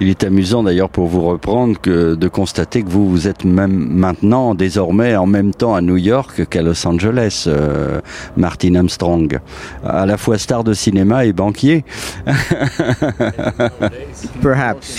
Il 0.00 0.08
est 0.08 0.24
amusant 0.24 0.62
d'ailleurs 0.62 0.88
pour 0.90 1.06
vous 1.06 1.22
reprendre 1.22 1.80
que 1.80 2.14
de 2.14 2.28
constater 2.28 2.82
que 2.82 2.88
vous 2.88 3.08
vous 3.08 3.28
êtes 3.28 3.44
même 3.44 3.88
maintenant 3.90 4.54
désormais 4.54 5.16
en 5.16 5.26
même 5.26 5.52
temps 5.54 5.74
à 5.74 5.80
New 5.80 5.96
York 5.96 6.46
qu'à 6.48 6.62
Los 6.62 6.86
Angeles, 6.86 7.44
euh, 7.46 8.00
Martin 8.36 8.74
Armstrong, 8.74 9.38
à 9.84 10.06
la 10.06 10.16
fois 10.16 10.38
star 10.38 10.64
de 10.64 10.72
cinéma 10.74 11.24
et 11.24 11.32
banquier. 11.32 11.84
Perhaps. 14.42 14.98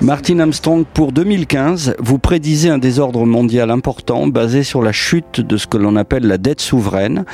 Martin 0.00 0.38
Armstrong, 0.40 0.84
pour 0.92 1.12
2015, 1.12 1.94
vous 1.98 2.18
prédisez 2.18 2.55
un 2.64 2.78
désordre 2.78 3.26
mondial 3.26 3.70
important 3.70 4.26
basé 4.26 4.62
sur 4.62 4.82
la 4.82 4.92
chute 4.92 5.40
de 5.40 5.56
ce 5.58 5.66
que 5.66 5.76
l'on 5.76 5.94
appelle 5.94 6.26
la 6.26 6.38
dette 6.38 6.62
souveraine. 6.62 7.24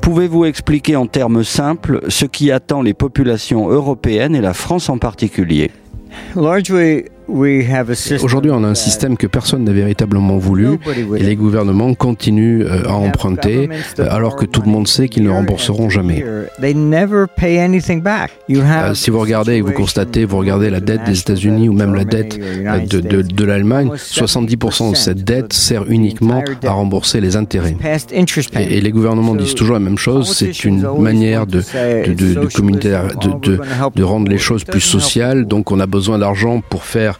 Pouvez-vous 0.00 0.46
expliquer 0.46 0.96
en 0.96 1.06
termes 1.06 1.44
simples 1.44 2.00
ce 2.08 2.24
qui 2.24 2.50
attend 2.50 2.80
les 2.80 2.94
populations 2.94 3.68
européennes 3.68 4.34
et 4.34 4.40
la 4.40 4.54
France 4.54 4.88
en 4.88 4.96
particulier? 4.98 5.70
Aujourd'hui, 8.22 8.50
on 8.50 8.64
a 8.64 8.66
un 8.66 8.74
système 8.74 9.16
que 9.16 9.26
personne 9.26 9.64
n'a 9.64 9.72
véritablement 9.72 10.38
voulu 10.38 10.78
et 11.16 11.22
les 11.22 11.36
gouvernements 11.36 11.94
continuent 11.94 12.64
euh, 12.64 12.88
à 12.88 12.94
emprunter 12.94 13.68
euh, 13.98 14.06
alors 14.10 14.36
que 14.36 14.44
tout 14.44 14.62
le 14.62 14.70
monde 14.70 14.88
sait 14.88 15.08
qu'ils 15.08 15.22
ne 15.22 15.30
rembourseront 15.30 15.90
jamais. 15.90 16.24
Euh, 16.24 16.46
si 18.94 19.10
vous 19.10 19.20
regardez 19.20 19.54
et 19.56 19.60
vous 19.60 19.72
constatez, 19.72 20.24
vous 20.24 20.38
regardez 20.38 20.70
la 20.70 20.80
dette 20.80 21.04
des 21.04 21.18
États-Unis 21.20 21.68
ou 21.68 21.72
même 21.72 21.94
la 21.94 22.04
dette 22.04 22.38
de, 22.38 23.00
de, 23.00 23.22
de 23.22 23.44
l'Allemagne, 23.44 23.90
70% 23.94 24.90
de 24.90 24.96
cette 24.96 25.24
dette 25.24 25.52
sert 25.52 25.88
uniquement 25.88 26.42
à 26.64 26.70
rembourser 26.70 27.20
les 27.20 27.36
intérêts. 27.36 27.76
Et, 28.12 28.78
et 28.78 28.80
les 28.80 28.90
gouvernements 28.90 29.34
disent 29.34 29.54
toujours 29.54 29.74
la 29.74 29.80
même 29.80 29.98
chose, 29.98 30.34
c'est 30.36 30.64
une 30.64 30.86
manière 30.98 31.46
de 31.46 31.62
rendre 34.02 34.28
les 34.28 34.38
choses 34.38 34.64
plus 34.64 34.80
sociales, 34.80 35.46
donc 35.46 35.70
on 35.70 35.78
a 35.80 35.86
besoin 35.86 36.18
d'argent 36.18 36.60
pour 36.68 36.84
faire 36.84 37.19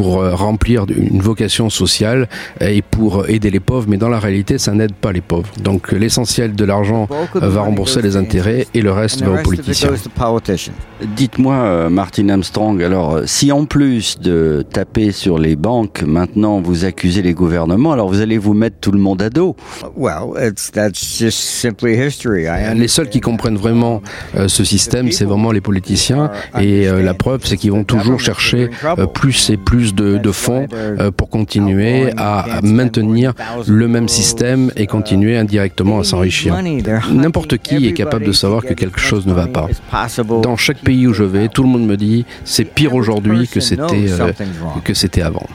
pour 0.00 0.22
euh, 0.22 0.34
remplir 0.34 0.86
une 0.88 1.20
vocation 1.20 1.68
sociale 1.68 2.26
et 2.58 2.80
pour 2.80 3.28
aider 3.28 3.50
les 3.50 3.60
pauvres, 3.60 3.84
mais 3.86 3.98
dans 3.98 4.08
la 4.08 4.18
réalité, 4.18 4.56
ça 4.56 4.72
n'aide 4.72 4.94
pas 4.94 5.12
les 5.12 5.20
pauvres. 5.20 5.50
Donc 5.62 5.92
l'essentiel 5.92 6.54
de 6.54 6.64
l'argent 6.64 7.06
euh, 7.36 7.48
va 7.50 7.60
rembourser 7.60 8.00
les 8.00 8.16
intérêts 8.16 8.66
et 8.72 8.80
le 8.80 8.92
reste 8.92 9.22
va 9.22 9.32
aux 9.32 9.42
politiciens. 9.42 9.90
Dites-moi, 11.16 11.54
euh, 11.54 11.90
Martin 11.90 12.30
Armstrong, 12.30 12.82
alors 12.82 13.20
si 13.26 13.52
en 13.52 13.66
plus 13.66 14.18
de 14.18 14.64
taper 14.72 15.12
sur 15.12 15.38
les 15.38 15.54
banques, 15.54 16.02
maintenant 16.02 16.62
vous 16.62 16.86
accusez 16.86 17.20
les 17.20 17.34
gouvernements, 17.34 17.92
alors 17.92 18.08
vous 18.08 18.22
allez 18.22 18.38
vous 18.38 18.54
mettre 18.54 18.76
tout 18.80 18.92
le 18.92 19.00
monde 19.00 19.20
à 19.20 19.28
dos. 19.28 19.54
Les 22.74 22.88
seuls 22.88 23.10
qui 23.10 23.20
comprennent 23.20 23.58
vraiment 23.58 24.00
ce 24.46 24.64
système, 24.64 25.12
c'est 25.12 25.26
vraiment 25.26 25.52
les 25.52 25.60
politiciens. 25.60 26.30
et 26.58 26.86
la 26.86 27.12
preuve, 27.12 27.42
c'est 27.44 27.58
qu'ils 27.58 27.72
vont 27.72 27.84
toujours 27.84 28.18
chercher 28.18 28.70
plus 29.12 29.50
et 29.50 29.58
plus 29.58 29.89
de, 29.94 30.32
fonds 30.32 30.66
euh, 30.72 31.10
pour 31.10 31.28
continuer 31.28 32.12
à 32.16 32.60
maintenir 32.62 33.32
le 33.66 33.88
même 33.88 34.08
système 34.08 34.70
et 34.76 34.86
continuer 34.86 35.36
indirectement 35.36 36.00
à 36.00 36.04
s'enrichir. 36.04 36.56
N'importe 37.12 37.58
qui 37.58 37.86
est 37.86 37.92
capable 37.92 38.24
de 38.24 38.32
savoir 38.32 38.62
que 38.62 38.74
quelque 38.74 39.00
chose 39.00 39.26
ne 39.26 39.32
va 39.32 39.46
pas. 39.46 39.68
Dans 40.42 40.56
chaque 40.56 40.78
pays 40.78 41.06
où 41.06 41.12
je 41.12 41.24
vais, 41.24 41.48
tout 41.48 41.62
le 41.62 41.68
monde 41.68 41.86
me 41.86 41.96
dit 41.96 42.24
c'est 42.44 42.64
pire 42.64 42.94
aujourd'hui 42.94 43.48
que 43.48 43.60
c'était 43.60 44.06
euh, 44.10 44.32
que 44.84 44.94
c'était 44.94 45.22
avant. 45.22 45.46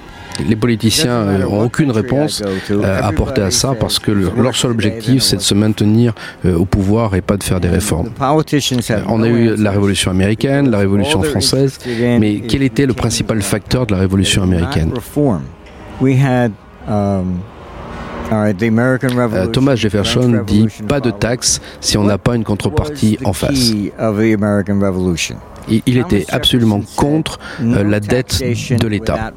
Les 0.47 0.55
politiciens 0.55 1.25
n'ont 1.39 1.61
aucune 1.61 1.91
réponse 1.91 2.43
euh, 2.71 3.01
à 3.01 3.07
apporter 3.07 3.41
à 3.41 3.51
ça 3.51 3.73
parce 3.79 3.99
que 3.99 4.11
leur 4.11 4.55
seul 4.55 4.71
objectif, 4.71 5.21
c'est 5.23 5.37
de 5.37 5.41
se 5.41 5.53
maintenir 5.53 6.13
au 6.45 6.65
pouvoir 6.65 7.15
et 7.15 7.21
pas 7.21 7.37
de 7.37 7.43
faire 7.43 7.59
des 7.59 7.69
réformes. 7.69 8.09
On 9.07 9.21
a 9.23 9.27
eu 9.27 9.55
la 9.55 9.71
révolution 9.71 10.11
américaine, 10.11 10.69
la 10.69 10.79
révolution 10.79 11.21
française, 11.23 11.77
mais 12.19 12.41
quel 12.47 12.63
était 12.63 12.85
le 12.85 12.93
principal 12.93 13.41
facteur 13.41 13.85
de 13.85 13.93
la 13.93 13.99
révolution 13.99 14.43
américaine? 14.43 14.91
euh, 19.33 19.45
Thomas 19.47 19.75
Jefferson 19.75 20.43
dit 20.45 20.67
pas 20.87 20.99
de 20.99 21.11
taxes 21.11 21.61
si 21.79 21.97
on 21.97 22.03
n'a 22.03 22.17
pas 22.17 22.35
une 22.35 22.43
contrepartie 22.43 23.17
en 23.23 23.33
face 23.33 23.71
il 25.69 25.97
était 25.97 26.25
absolument 26.29 26.81
contre 26.95 27.39
euh, 27.61 27.83
la 27.83 27.99
dette 27.99 28.39
de 28.39 28.87
l'État. 28.87 29.31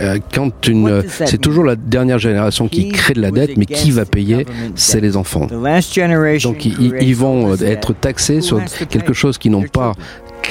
Euh, 0.00 0.18
quand 0.34 0.68
une, 0.68 1.02
c'est 1.08 1.40
toujours 1.40 1.64
la 1.64 1.76
dernière 1.76 2.18
génération 2.18 2.68
qui 2.68 2.88
crée 2.88 3.14
de 3.14 3.20
la 3.20 3.30
dette, 3.30 3.56
mais 3.56 3.66
qui 3.66 3.90
va 3.90 4.04
payer 4.04 4.46
C'est 4.74 5.00
les 5.00 5.16
enfants. 5.16 5.46
Donc 5.46 6.64
ils, 6.64 6.94
ils 7.00 7.16
vont 7.16 7.54
être 7.56 7.92
taxés 7.92 8.40
sur 8.40 8.60
quelque 8.88 9.12
chose 9.12 9.38
qu'ils 9.38 9.52
n'ont 9.52 9.62
pas 9.62 9.92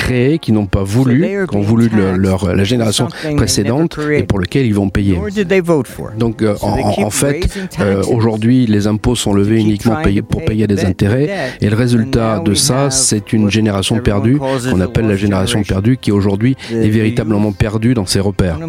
créés, 0.05 0.39
qui 0.39 0.51
n'ont 0.51 0.67
pas 0.67 0.83
voulu, 0.83 1.45
qui 1.49 1.55
ont 1.57 1.61
voulu 1.61 1.89
leur, 2.17 2.55
la 2.55 2.63
génération 2.63 3.07
précédente 3.35 3.97
et 4.11 4.23
pour 4.23 4.39
lequel 4.39 4.65
ils 4.65 4.75
vont 4.75 4.89
payer. 4.89 5.17
Donc 6.17 6.41
euh, 6.41 6.55
en, 6.61 7.09
fait, 7.09 7.47
euh, 7.79 8.03
aujourd'hui, 8.03 8.65
les 8.67 8.87
impôts 8.87 9.15
sont 9.15 9.33
levés 9.33 9.59
uniquement 9.59 9.97
pour 10.29 10.45
payer 10.45 10.67
des 10.67 10.85
intérêts. 10.85 11.29
et 11.61 11.69
le 11.69 11.75
résultat 11.75 12.39
de 12.39 12.53
ça, 12.53 12.91
c'est 12.91 13.33
une 13.33 13.49
génération 13.49 13.99
perdue 13.99 14.37
qu'on 14.37 14.81
appelle 14.81 15.07
la 15.07 15.15
génération 15.15 15.63
perdue 15.63 15.97
qui 15.97 16.11
aujourd'hui 16.11 16.55
est 16.71 16.89
véritablement 16.89 17.51
perdue 17.51 17.93
dans 17.93 18.05
ses 18.05 18.19
repères. 18.19 18.59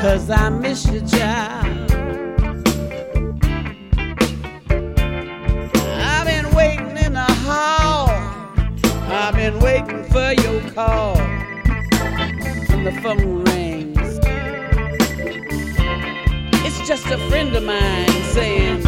Cause 0.00 0.30
I 0.30 0.48
miss 0.48 0.86
you, 0.86 1.00
child. 1.00 1.90
I've 5.74 6.24
been 6.24 6.54
waiting 6.54 6.96
in 6.96 7.14
the 7.14 7.26
hall. 7.44 8.08
I've 9.10 9.34
been 9.34 9.58
waiting 9.58 10.04
for 10.04 10.32
your 10.34 10.60
call. 10.70 11.18
And 12.70 12.86
the 12.86 12.92
phone 13.02 13.42
rings. 13.46 14.20
It's 16.64 16.86
just 16.86 17.06
a 17.06 17.18
friend 17.28 17.56
of 17.56 17.64
mine 17.64 18.22
saying, 18.32 18.87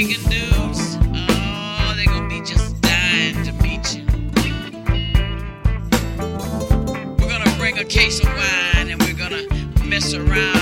drinking 0.00 0.30
dudes, 0.30 0.96
oh, 1.28 1.92
they're 1.94 2.06
gonna 2.06 2.26
be 2.26 2.40
just 2.40 2.80
dying 2.80 3.34
to 3.44 3.52
meet 3.62 3.94
you. 3.94 4.06
We're 7.18 7.28
gonna 7.28 7.54
bring 7.58 7.78
a 7.78 7.84
case 7.84 8.20
of 8.20 8.26
wine 8.28 8.88
and 8.90 9.02
we're 9.02 9.12
gonna 9.12 9.42
mess 9.84 10.14
around. 10.14 10.59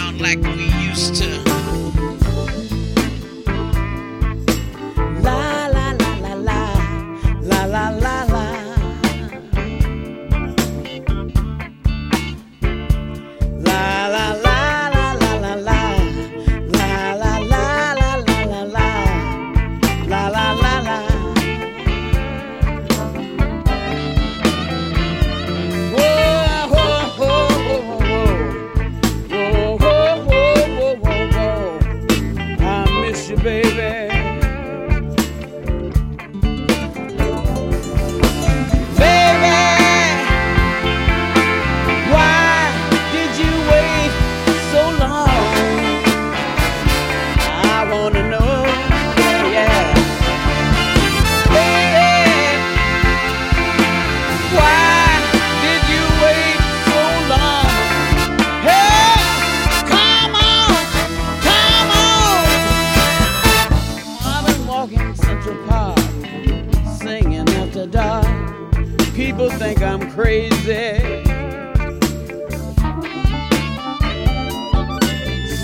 crazy. 70.18 70.98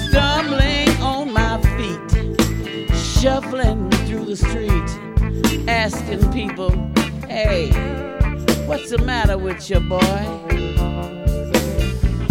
Stumbling 0.06 0.90
on 1.02 1.32
my 1.32 1.60
feet, 1.74 2.94
shuffling 3.20 3.90
through 4.06 4.26
the 4.26 4.36
street, 4.36 5.68
asking 5.68 6.30
people, 6.32 6.70
hey, 7.26 7.70
what's 8.66 8.90
the 8.90 8.98
matter 8.98 9.36
with 9.36 9.68
your 9.68 9.80
boy? 9.80 10.22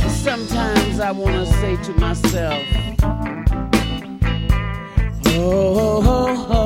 Sometimes 0.08 1.02
I 1.02 1.12
want 1.12 1.36
to 1.36 1.54
say 1.60 1.76
to 1.76 1.92
myself, 2.00 2.64
oh, 5.26 5.76
oh, 5.76 6.02
oh. 6.06 6.48
oh 6.52 6.63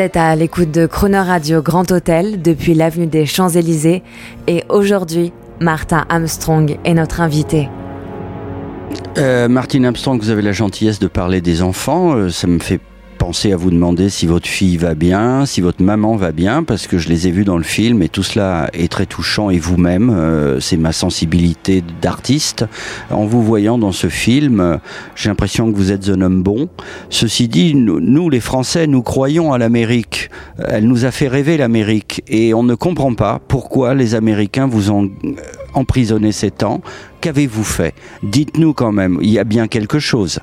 Vous 0.00 0.06
êtes 0.06 0.16
à 0.16 0.34
l'écoute 0.34 0.70
de 0.70 0.86
Chrono 0.86 1.22
Radio 1.22 1.60
Grand 1.60 1.92
Hôtel 1.92 2.40
depuis 2.40 2.72
l'avenue 2.72 3.06
des 3.06 3.26
Champs-Élysées 3.26 4.02
et 4.46 4.64
aujourd'hui, 4.70 5.30
Martin 5.60 6.06
Armstrong 6.08 6.78
est 6.86 6.94
notre 6.94 7.20
invité. 7.20 7.68
Euh, 9.18 9.46
Martin 9.46 9.84
Armstrong, 9.84 10.18
vous 10.18 10.30
avez 10.30 10.40
la 10.40 10.52
gentillesse 10.52 11.00
de 11.00 11.06
parler 11.06 11.42
des 11.42 11.60
enfants. 11.60 12.14
Euh, 12.14 12.30
ça 12.30 12.46
me 12.46 12.60
fait 12.60 12.80
penser 13.20 13.52
à 13.52 13.56
vous 13.58 13.70
demander 13.70 14.08
si 14.08 14.26
votre 14.26 14.48
fille 14.48 14.78
va 14.78 14.94
bien, 14.94 15.44
si 15.44 15.60
votre 15.60 15.82
maman 15.82 16.16
va 16.16 16.32
bien, 16.32 16.62
parce 16.62 16.86
que 16.86 16.96
je 16.96 17.10
les 17.10 17.28
ai 17.28 17.30
vus 17.30 17.44
dans 17.44 17.58
le 17.58 17.62
film 17.62 18.02
et 18.02 18.08
tout 18.08 18.22
cela 18.22 18.70
est 18.72 18.90
très 18.90 19.04
touchant 19.04 19.50
et 19.50 19.58
vous-même, 19.58 20.08
euh, 20.08 20.58
c'est 20.58 20.78
ma 20.78 20.92
sensibilité 20.92 21.84
d'artiste. 22.00 22.64
En 23.10 23.26
vous 23.26 23.42
voyant 23.42 23.76
dans 23.76 23.92
ce 23.92 24.08
film, 24.08 24.80
j'ai 25.14 25.28
l'impression 25.28 25.70
que 25.70 25.76
vous 25.76 25.92
êtes 25.92 26.08
un 26.08 26.22
homme 26.22 26.42
bon. 26.42 26.70
Ceci 27.10 27.46
dit, 27.46 27.74
nous, 27.74 28.30
les 28.30 28.40
Français, 28.40 28.86
nous 28.86 29.02
croyons 29.02 29.52
à 29.52 29.58
l'Amérique. 29.58 30.30
Elle 30.56 30.88
nous 30.88 31.04
a 31.04 31.10
fait 31.10 31.28
rêver 31.28 31.58
l'Amérique 31.58 32.22
et 32.26 32.54
on 32.54 32.62
ne 32.62 32.74
comprend 32.74 33.12
pas 33.12 33.38
pourquoi 33.48 33.92
les 33.92 34.14
Américains 34.14 34.66
vous 34.66 34.90
ont 34.90 35.04
euh, 35.04 35.34
emprisonné 35.74 36.32
ces 36.32 36.50
temps. 36.50 36.80
Qu'avez-vous 37.20 37.64
fait? 37.64 37.94
Dites-nous 38.22 38.72
quand 38.72 38.92
même, 38.92 39.18
il 39.20 39.28
y 39.28 39.38
a 39.38 39.44
bien 39.44 39.68
quelque 39.68 39.98
chose. 39.98 40.40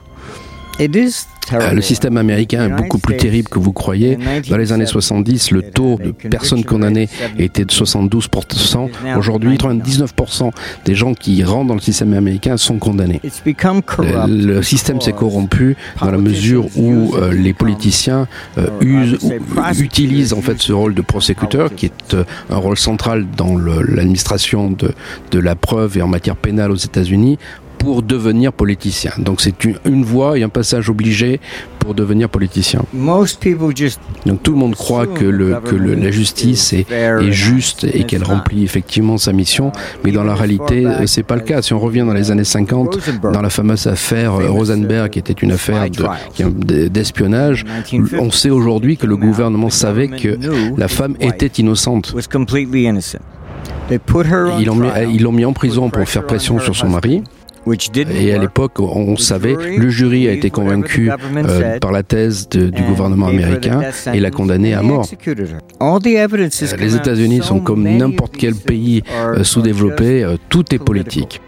Terrible. 0.78 1.37
Le 1.52 1.82
système 1.82 2.18
américain 2.18 2.66
est 2.66 2.82
beaucoup 2.82 2.98
plus 2.98 3.18
terrible 3.18 3.50
que 3.50 3.60
vous 3.60 3.74
croyez. 3.74 4.18
Dans 4.50 4.58
les 4.58 4.72
années 4.72 4.86
70, 4.86 5.52
le 5.52 5.62
taux 5.64 6.00
de 6.04 6.12
personnes 6.12 6.64
condamnées 6.64 7.10
était 7.38 7.66
de 7.66 7.72
72%. 7.72 8.90
Aujourd'hui, 9.18 9.58
99% 9.58 10.52
des 10.86 10.96
gens 10.96 11.14
qui 11.14 11.44
rentrent 11.44 11.68
dans 11.68 11.76
le 11.76 11.82
système 11.82 12.14
américain 12.14 12.58
sont 12.58 12.78
condamnés. 12.78 13.22
Corrupt. 13.86 14.28
Le, 14.28 14.58
le 14.58 14.64
système 14.64 15.02
s'est 15.02 15.14
corrompu 15.14 15.76
dans 16.02 16.12
la 16.12 16.18
mesure 16.18 16.66
où 16.76 17.16
euh, 17.16 17.34
les 17.34 17.54
politiciens 17.54 18.28
euh, 18.58 18.68
usent, 18.82 19.20
utilisent 19.80 20.34
en 20.34 20.42
fait 20.42 20.60
ce 20.60 20.74
rôle 20.74 20.94
de 20.94 21.02
prosécuteur, 21.02 21.74
qui 21.76 21.88
est 21.88 22.14
euh, 22.14 22.24
un 22.50 22.58
rôle 22.58 22.78
central 22.78 23.26
dans 23.36 23.58
l'administration 23.58 24.72
de, 24.72 24.94
de 25.32 25.40
la 25.40 25.56
preuve 25.56 25.98
et 25.98 26.02
en 26.02 26.08
matière 26.08 26.36
pénale 26.36 26.72
aux 26.72 26.76
États-Unis 26.76 27.38
pour 27.78 28.02
devenir 28.02 28.52
politicien. 28.54 29.12
Donc 29.18 29.42
c'est 29.42 29.64
une, 29.64 29.78
une 29.86 30.04
voie 30.04 30.38
et 30.38 30.44
un 30.44 30.50
passage 30.50 30.90
obligé 30.90 31.40
pour 31.80 31.94
devenir 31.94 32.28
politicien. 32.30 32.82
Most 32.94 33.40
people 33.40 33.76
just 33.76 34.00
Donc 34.26 34.44
tout 34.44 34.52
le 34.52 34.58
monde 34.58 34.76
croit 34.76 35.08
que, 35.08 35.24
le, 35.26 35.56
que 35.64 35.76
le- 35.76 35.96
la 35.96 36.12
justice 36.12 36.74
est, 36.74 36.86
est 36.92 37.32
juste 37.32 37.86
et 37.86 38.04
qu'elle 38.04 38.24
remplit 38.24 38.64
effectivement 38.64 39.18
sa 39.18 39.32
mission, 39.32 39.72
mais 40.04 40.12
dans 40.12 40.24
la 40.24 40.36
réalité, 40.36 40.86
euh, 40.86 41.06
c'est 41.08 41.24
pas 41.24 41.36
le 41.36 41.42
cas. 41.42 41.62
Si 41.62 41.74
on 41.74 41.80
revient 41.80 42.04
dans 42.06 42.14
les 42.14 42.30
années 42.32 42.44
50, 42.44 42.98
dans 43.32 43.42
la 43.42 43.50
fameuse 43.50 43.88
affaire 43.88 44.34
euh, 44.36 44.50
Rosenberg, 44.50 45.10
qui 45.12 45.20
était 45.20 45.34
une 45.34 45.52
affaire 45.54 45.76
qui- 45.90 46.44
de- 46.44 46.88
d'espionnage, 46.90 47.64
on 48.20 48.32
sait 48.32 48.50
aujourd'hui 48.50 48.98
que 48.98 49.06
le 49.08 49.16
gouvernement 49.18 49.70
savait 49.70 50.08
que 50.10 50.38
la 50.78 50.88
femme 50.88 51.16
était 51.22 51.48
innocente. 51.62 52.12
Ils 54.60 54.66
l'ont 54.66 54.76
mis, 54.76 54.88
trial, 54.90 55.10
ils 55.14 55.24
l'ont 55.24 55.32
mis 55.32 55.46
en 55.46 55.54
prison 55.54 55.90
pour 55.90 56.08
faire 56.10 56.26
pression 56.26 56.60
sur 56.60 56.76
son 56.76 56.90
mari. 56.90 57.24
Et 58.12 58.34
à 58.34 58.38
l'époque, 58.38 58.80
on 58.80 59.18
savait, 59.18 59.56
le 59.78 59.90
jury 59.90 60.28
a 60.28 60.32
été 60.32 60.50
convaincu 60.50 61.10
euh, 61.12 61.80
par 61.80 61.92
la 61.92 62.04
thèse 62.04 62.48
de- 62.50 62.70
du 62.70 62.82
gouvernement 62.84 63.28
américain 63.28 63.82
et 64.14 64.20
l'a 64.20 64.32
and 64.32 64.74
à 64.74 64.82
mort. 64.82 65.08
Euh, 65.82 66.78
Les. 66.78 66.96
États-Unis 66.96 67.38
So 67.38 67.44
sont 67.44 67.60
comme 67.60 67.84
n'importe 67.84 68.36
quel 68.38 68.56
pays 68.56 69.04
euh, 69.14 69.44
sous-développé, 69.44 70.24
euh, 70.24 70.38
tout 70.50 70.74
est 70.74 70.80
politique. 70.80 71.42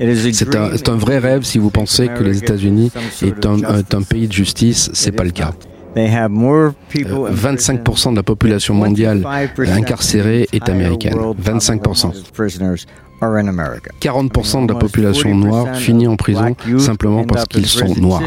C'est 0.00 0.88
un, 0.88 0.96
vrai 0.96 1.18
rêve 1.18 1.42
si 1.42 1.58
vous 1.58 1.70
pensez 1.70 2.08
que 2.08 2.22
les 2.22 2.38
États-Unis 2.38 2.90
est 3.22 3.46
un, 3.46 4.02
pays 4.02 4.28
de 4.28 4.32
justice, 4.32 4.90
c'est 4.92 5.12
pas 5.12 5.24
le 5.24 5.30
cas. 5.30 5.52
Not. 5.88 5.94
They 5.94 6.08
have 6.14 6.28
more 6.30 6.72
people 6.90 7.26
Euh, 7.26 7.30
in 7.30 7.34
25% 7.34 8.10
de 8.12 8.16
la 8.16 8.22
population 8.22 8.74
mondiale 8.74 9.18
25% 9.22 9.72
incarcérée 9.72 10.48
est 10.52 10.68
américaine. 10.68 11.14
world 11.14 11.38
25%. 11.40 12.08
of 12.10 12.32
prisoners 12.32 12.86
are 13.20 13.36
in 13.38 13.48
America. 13.48 13.90
40% 14.00 14.66
de 14.66 14.72
la 14.72 14.78
population 14.78 15.30
40% 15.30 15.34
noire 15.34 15.76
finit 15.76 16.06
en 16.06 16.16
prison 16.16 16.54
simplement 16.78 17.24
parce 17.24 17.46
qu'ils 17.46 17.66
sont 17.66 17.94
noirs. 17.96 18.22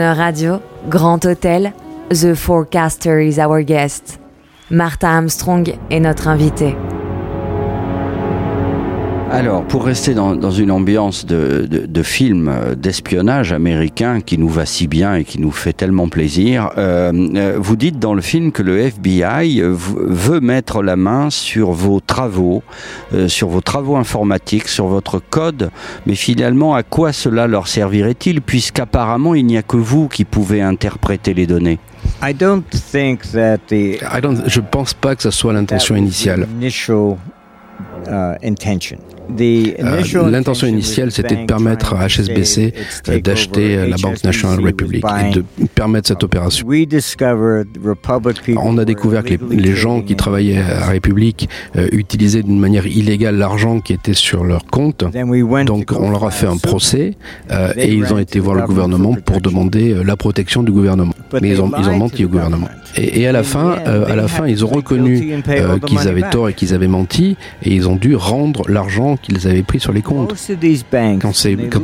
Radio, 0.00 0.62
Grand 0.88 1.18
Hôtel, 1.24 1.72
The 2.10 2.34
Forecaster 2.34 3.20
is 3.20 3.38
our 3.38 3.62
guest. 3.62 4.18
Martha 4.70 5.08
Armstrong 5.08 5.64
est 5.90 6.00
notre 6.00 6.28
invitée. 6.28 6.76
Alors, 9.30 9.62
pour 9.64 9.84
rester 9.84 10.14
dans, 10.14 10.34
dans 10.34 10.50
une 10.50 10.70
ambiance 10.70 11.26
de, 11.26 11.66
de, 11.70 11.84
de 11.86 12.02
film 12.02 12.48
euh, 12.48 12.74
d'espionnage 12.74 13.52
américain 13.52 14.20
qui 14.22 14.38
nous 14.38 14.48
va 14.48 14.64
si 14.64 14.86
bien 14.88 15.16
et 15.16 15.24
qui 15.24 15.38
nous 15.38 15.50
fait 15.50 15.74
tellement 15.74 16.08
plaisir, 16.08 16.70
euh, 16.78 17.12
euh, 17.36 17.56
vous 17.60 17.76
dites 17.76 17.98
dans 17.98 18.14
le 18.14 18.22
film 18.22 18.52
que 18.52 18.62
le 18.62 18.78
FBI 18.78 19.60
veut 19.62 20.40
mettre 20.40 20.82
la 20.82 20.96
main 20.96 21.28
sur 21.28 21.72
vos 21.72 22.00
travaux, 22.00 22.62
euh, 23.12 23.28
sur 23.28 23.48
vos 23.48 23.60
travaux 23.60 23.96
informatiques, 23.96 24.66
sur 24.66 24.86
votre 24.86 25.18
code, 25.20 25.70
mais 26.06 26.14
finalement, 26.14 26.74
à 26.74 26.82
quoi 26.82 27.12
cela 27.12 27.46
leur 27.46 27.68
servirait-il 27.68 28.40
puisqu'apparemment, 28.40 29.34
il 29.34 29.44
n'y 29.44 29.58
a 29.58 29.62
que 29.62 29.76
vous 29.76 30.08
qui 30.08 30.24
pouvez 30.24 30.62
interpréter 30.62 31.34
les 31.34 31.46
données? 31.46 31.78
I 32.22 32.32
don't 32.32 32.62
think 32.70 33.20
that 33.32 33.58
the 33.68 34.00
I 34.00 34.20
don't- 34.22 34.42
je 34.46 34.60
pense 34.60 34.94
pas 34.94 35.14
que 35.14 35.22
ce 35.22 35.30
soit 35.30 35.52
l'intention 35.52 35.96
initiale. 35.96 36.46
initial 36.58 37.16
uh, 38.08 38.34
intention. 38.42 38.96
The 39.36 39.68
Euh, 39.80 40.00
initial 40.00 40.30
L'intention 40.30 40.38
intention 40.38 40.66
initiale, 40.66 41.12
c'était 41.12 41.36
de 41.36 41.46
permettre 41.46 41.94
à 41.94 42.06
HSBC 42.06 42.72
d'acheter 43.22 43.76
euh, 43.76 43.86
la 43.86 43.96
Banque 43.96 44.22
HSBC 44.22 44.24
National 44.24 44.58
was 44.58 44.64
Republic 44.64 45.04
et 45.04 45.34
de 45.34 45.44
permettre 45.74 46.08
cette 46.08 46.24
opération. 46.24 46.66
On 48.56 48.78
a 48.78 48.84
découvert 48.84 49.22
que 49.22 49.34
les, 49.50 49.74
gens 49.74 50.00
qui 50.00 50.16
travaillaient 50.16 50.58
à 50.58 50.86
République 50.86 51.48
euh, 51.76 51.88
utilisaient 51.92 52.42
d'une 52.42 52.58
manière 52.58 52.86
illégale 52.86 53.36
l'argent 53.36 53.80
qui 53.80 53.92
était 53.92 54.14
sur 54.14 54.44
leur 54.44 54.64
compte. 54.66 55.04
Donc 55.66 55.92
on 55.92 56.10
leur 56.10 56.24
a 56.24 56.30
fait 56.30 56.46
un 56.46 56.56
procès 56.56 57.14
euh, 57.50 57.72
et 57.76 57.92
ils 57.92 58.12
ont 58.12 58.18
été 58.18 58.40
voir 58.40 58.56
the 58.56 58.56
le 58.56 58.66
gouvernement 58.66 59.14
pour 59.14 59.40
demander 59.40 60.02
la 60.04 60.16
protection 60.16 60.62
du 60.62 60.72
gouvernement. 60.72 61.14
Mais 61.40 61.50
ils 61.50 61.60
ont, 61.60 61.70
ils 61.78 61.88
ont 61.88 61.96
menti 61.96 62.24
au 62.24 62.28
gouvernement. 62.28 62.68
Et, 62.96 63.20
et 63.20 63.26
à 63.26 63.32
la 63.32 63.42
In 63.42 63.42
fin, 63.42 63.76
euh, 63.86 64.06
à 64.06 64.16
la 64.16 64.28
fin, 64.28 64.46
ils 64.46 64.64
ont 64.64 64.68
reconnu 64.68 65.42
qu'ils 65.86 66.08
avaient 66.08 66.28
tort 66.30 66.48
et 66.48 66.54
qu'ils 66.54 66.74
avaient 66.74 66.88
menti 66.88 67.36
et 67.62 67.74
ils 67.74 67.88
ont 67.88 67.96
dû 67.96 68.16
rendre 68.16 68.68
l'argent 68.68 69.17
qu'ils 69.20 69.46
avaient 69.46 69.62
pris 69.62 69.80
sur 69.80 69.92
les 69.92 70.02
comptes. 70.02 70.34
Quand, 71.20 71.32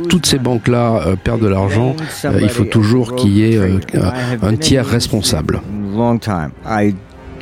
toutes 0.07 0.25
ces 0.25 0.39
banques-là 0.39 1.01
euh, 1.07 1.15
perdent 1.15 1.41
de 1.41 1.47
l'argent, 1.47 1.95
euh, 2.25 2.39
il 2.41 2.49
faut 2.49 2.65
toujours 2.65 3.15
qu'il 3.15 3.31
y 3.31 3.43
ait 3.43 3.57
euh, 3.57 3.79
un 4.41 4.55
tiers 4.55 4.85
responsable. 4.85 5.61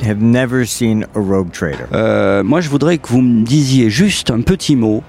Have 0.04 0.20
never 0.22 0.64
seen 0.66 1.06
a 1.14 1.18
rogue 1.20 1.50
trader. 1.52 1.84
Euh, 1.92 2.42
moi, 2.44 2.60
je 2.60 2.68
voudrais 2.68 2.98
que 2.98 3.08
vous 3.08 3.20
me 3.22 3.42
disiez 3.44 3.90
juste 3.90 4.30
un 4.30 4.40
petit 4.40 4.76
mot 4.76 5.02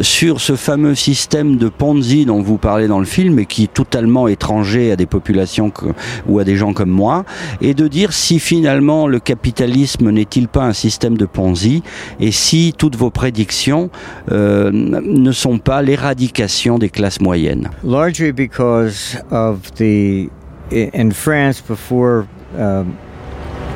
sur 0.00 0.40
ce 0.40 0.56
fameux 0.56 0.94
système 0.94 1.56
de 1.56 1.68
Ponzi 1.68 2.24
dont 2.26 2.42
vous 2.42 2.58
parlez 2.58 2.88
dans 2.88 2.98
le 3.00 3.04
film 3.06 3.38
et 3.38 3.46
qui 3.46 3.64
est 3.64 3.72
totalement 3.72 4.28
étranger 4.28 4.92
à 4.92 4.96
des 4.96 5.06
populations 5.06 5.70
que- 5.70 5.86
ou 6.28 6.38
à 6.38 6.44
des 6.44 6.56
gens 6.56 6.72
comme 6.72 6.90
moi, 6.90 7.24
et 7.60 7.74
de 7.74 7.88
dire 7.88 8.12
si 8.12 8.38
finalement 8.38 9.06
le 9.06 9.18
capitalisme 9.18 10.10
n'est-il 10.10 10.48
pas 10.48 10.64
un 10.64 10.72
système 10.72 11.16
de 11.16 11.26
Ponzi 11.26 11.82
et 12.20 12.30
si 12.32 12.72
toutes 12.76 12.96
vos 12.96 13.10
prédictions 13.10 13.90
euh, 14.32 14.70
ne 14.72 15.32
sont 15.32 15.58
pas 15.58 15.82
l'éradication 15.82 16.78
des 16.78 16.88
classes 16.88 17.20
moyennes. 17.20 17.68
Largely 17.84 18.32
because 18.32 19.16
of 19.30 19.58
the 19.74 20.28
in 20.72 21.10
France 21.12 21.60
before 21.66 22.24
um, 22.58 22.86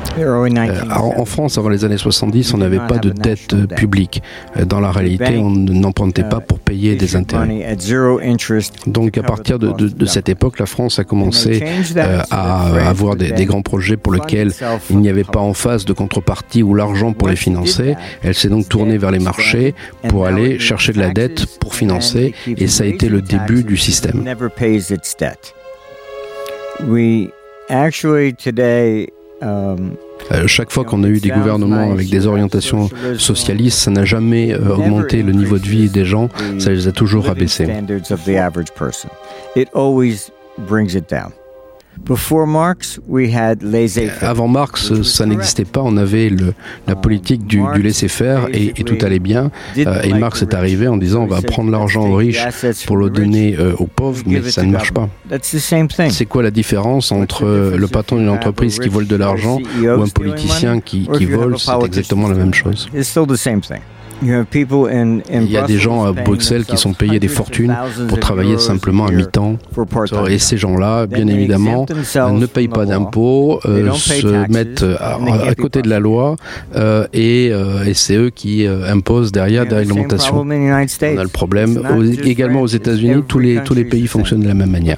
En, 0.91 1.19
en 1.21 1.25
France, 1.25 1.57
avant 1.57 1.69
les 1.69 1.85
années 1.85 1.97
70, 1.97 2.53
on 2.53 2.57
n'avait 2.57 2.77
pas 2.87 2.97
de 2.97 3.09
dette 3.09 3.53
euh, 3.53 3.65
publique. 3.75 4.21
Euh, 4.57 4.65
Dans 4.65 4.79
la 4.79 4.91
réalité, 4.91 5.23
on 5.37 5.49
n'empruntait 5.49 6.23
pas 6.23 6.39
pour 6.39 6.59
payer 6.59 6.95
des 6.95 7.15
intérêts. 7.15 7.47
Donc 8.87 9.17
à 9.17 9.23
partir 9.23 9.59
de, 9.59 9.71
de- 9.71 9.87
de 9.87 10.05
cette 10.05 10.29
époque, 10.29 10.59
la 10.59 10.65
France 10.65 10.99
a 10.99 11.03
commencé 11.03 11.59
euh, 12.07 12.21
à 12.31 12.67
avoir 12.89 13.15
des, 13.15 13.31
des 13.31 13.45
grands 13.45 13.61
projets 13.61 13.97
pour 13.97 14.13
lesquels 14.13 14.51
il 14.89 14.97
n'y 14.99 15.09
avait 15.09 15.23
pas 15.23 15.39
en 15.39 15.53
face 15.53 15.85
de 15.85 15.93
contrepartie 15.93 16.63
ou 16.63 16.73
l'argent 16.73 17.13
pour 17.13 17.27
les 17.27 17.35
financer. 17.35 17.95
Elle 18.23 18.35
s'est 18.35 18.49
donc 18.49 18.67
tournée 18.69 18.97
vers 18.97 19.11
les 19.11 19.19
marchés 19.19 19.73
pour 20.09 20.25
aller 20.25 20.59
chercher 20.59 20.93
de 20.93 20.99
la 20.99 21.09
dette 21.11 21.45
pour 21.59 21.75
financer 21.75 22.33
et 22.47 22.67
ça 22.67 22.83
a 22.83 22.87
été 22.87 23.07
le 23.09 23.21
début 23.21 23.63
du 23.63 23.77
système. 23.77 24.23
Euh, 29.43 29.75
chaque 30.47 30.71
fois 30.71 30.83
qu'on 30.85 31.03
a 31.03 31.07
eu 31.07 31.19
des 31.19 31.29
gouvernements 31.29 31.91
avec 31.91 32.09
des 32.09 32.27
orientations 32.27 32.89
socialistes, 33.17 33.79
ça 33.79 33.91
n'a 33.91 34.05
jamais 34.05 34.53
euh, 34.53 34.75
augmenté 34.75 35.23
le 35.23 35.31
niveau 35.31 35.57
de 35.57 35.65
vie 35.65 35.89
des 35.89 36.05
gens, 36.05 36.29
ça 36.59 36.71
les 36.71 36.87
a 36.87 36.91
toujours 36.91 37.29
abaissés. 37.29 37.67
Avant 44.21 44.47
Marx, 44.47 45.01
ça 45.03 45.25
n'existait 45.25 45.65
pas. 45.65 45.81
On 45.83 45.97
avait 45.97 46.29
le, 46.29 46.53
la 46.87 46.95
politique 46.95 47.45
du, 47.45 47.61
du 47.73 47.81
laisser-faire 47.81 48.47
et, 48.53 48.73
et 48.75 48.83
tout 48.83 48.97
allait 49.01 49.19
bien. 49.19 49.51
Euh, 49.77 50.01
et 50.01 50.13
Marx 50.13 50.41
est 50.41 50.53
arrivé 50.53 50.87
en 50.87 50.97
disant 50.97 51.23
on 51.23 51.27
va 51.27 51.41
prendre 51.41 51.71
l'argent 51.71 52.07
aux 52.07 52.15
riches 52.15 52.43
pour 52.85 52.97
le 52.97 53.09
donner 53.09 53.55
euh, 53.59 53.73
aux 53.77 53.87
pauvres, 53.87 54.23
mais 54.25 54.41
ça 54.51 54.63
ne 54.63 54.71
marche 54.71 54.91
pas. 54.91 55.09
That's 55.29 55.51
the 55.51 55.59
same 55.59 55.87
thing. 55.87 56.09
C'est 56.09 56.25
quoi 56.25 56.43
la 56.43 56.51
différence 56.51 57.11
entre 57.11 57.45
euh, 57.45 57.77
le 57.77 57.87
patron 57.87 58.17
d'une 58.17 58.29
entreprise 58.29 58.79
qui 58.79 58.89
vole 58.89 59.07
de 59.07 59.15
l'argent 59.15 59.59
ou 59.81 59.87
un 59.87 60.07
politicien 60.07 60.79
qui, 60.81 61.07
qui 61.17 61.25
vole? 61.25 61.57
C'est 61.57 61.71
exactement 61.85 62.27
la 62.27 62.35
même 62.35 62.53
chose. 62.53 62.89
Il 65.45 65.51
y 65.51 65.57
a 65.57 65.61
des 65.67 65.77
gens 65.77 66.03
à 66.03 66.11
Bruxelles 66.23 66.65
qui 66.65 66.77
sont 66.77 66.93
payés 66.93 67.19
des 67.19 67.27
fortunes 67.27 67.69
pour 68.07 68.19
travailler 68.19 68.57
simplement 68.59 69.05
à 69.05 69.11
mi-temps. 69.11 69.57
Et 70.29 70.39
ces 70.39 70.57
gens-là, 70.57 71.07
bien 71.07 71.25
évidemment, 71.27 71.85
ne 72.39 72.45
payent 72.45 72.67
pas 72.67 72.85
d'impôts, 72.85 73.59
euh, 73.65 73.83
se 74.21 74.27
mettent 74.51 74.83
à, 74.99 75.17
à 75.49 75.55
côté 75.55 75.81
de 75.81 75.89
la 75.89 75.99
loi 75.99 76.35
euh, 76.75 77.07
et, 77.13 77.49
euh, 77.51 77.83
et 77.85 77.93
c'est 77.93 78.15
eux 78.15 78.29
qui 78.29 78.65
imposent 78.67 79.31
derrière 79.31 79.63
des 79.65 79.75
réglementations. 79.75 80.33
On 81.15 81.19
a 81.19 81.23
le 81.23 81.29
problème 81.29 81.77
aux- 81.97 82.03
également 82.03 82.61
aux 82.61 82.67
États-Unis, 82.67 83.23
tous 83.27 83.39
les, 83.39 83.55
tous 83.63 83.73
les 83.73 83.85
pays 83.85 84.07
fonctionnent 84.07 84.41
de 84.41 84.47
la 84.47 84.53
même 84.53 84.69
manière. 84.71 84.97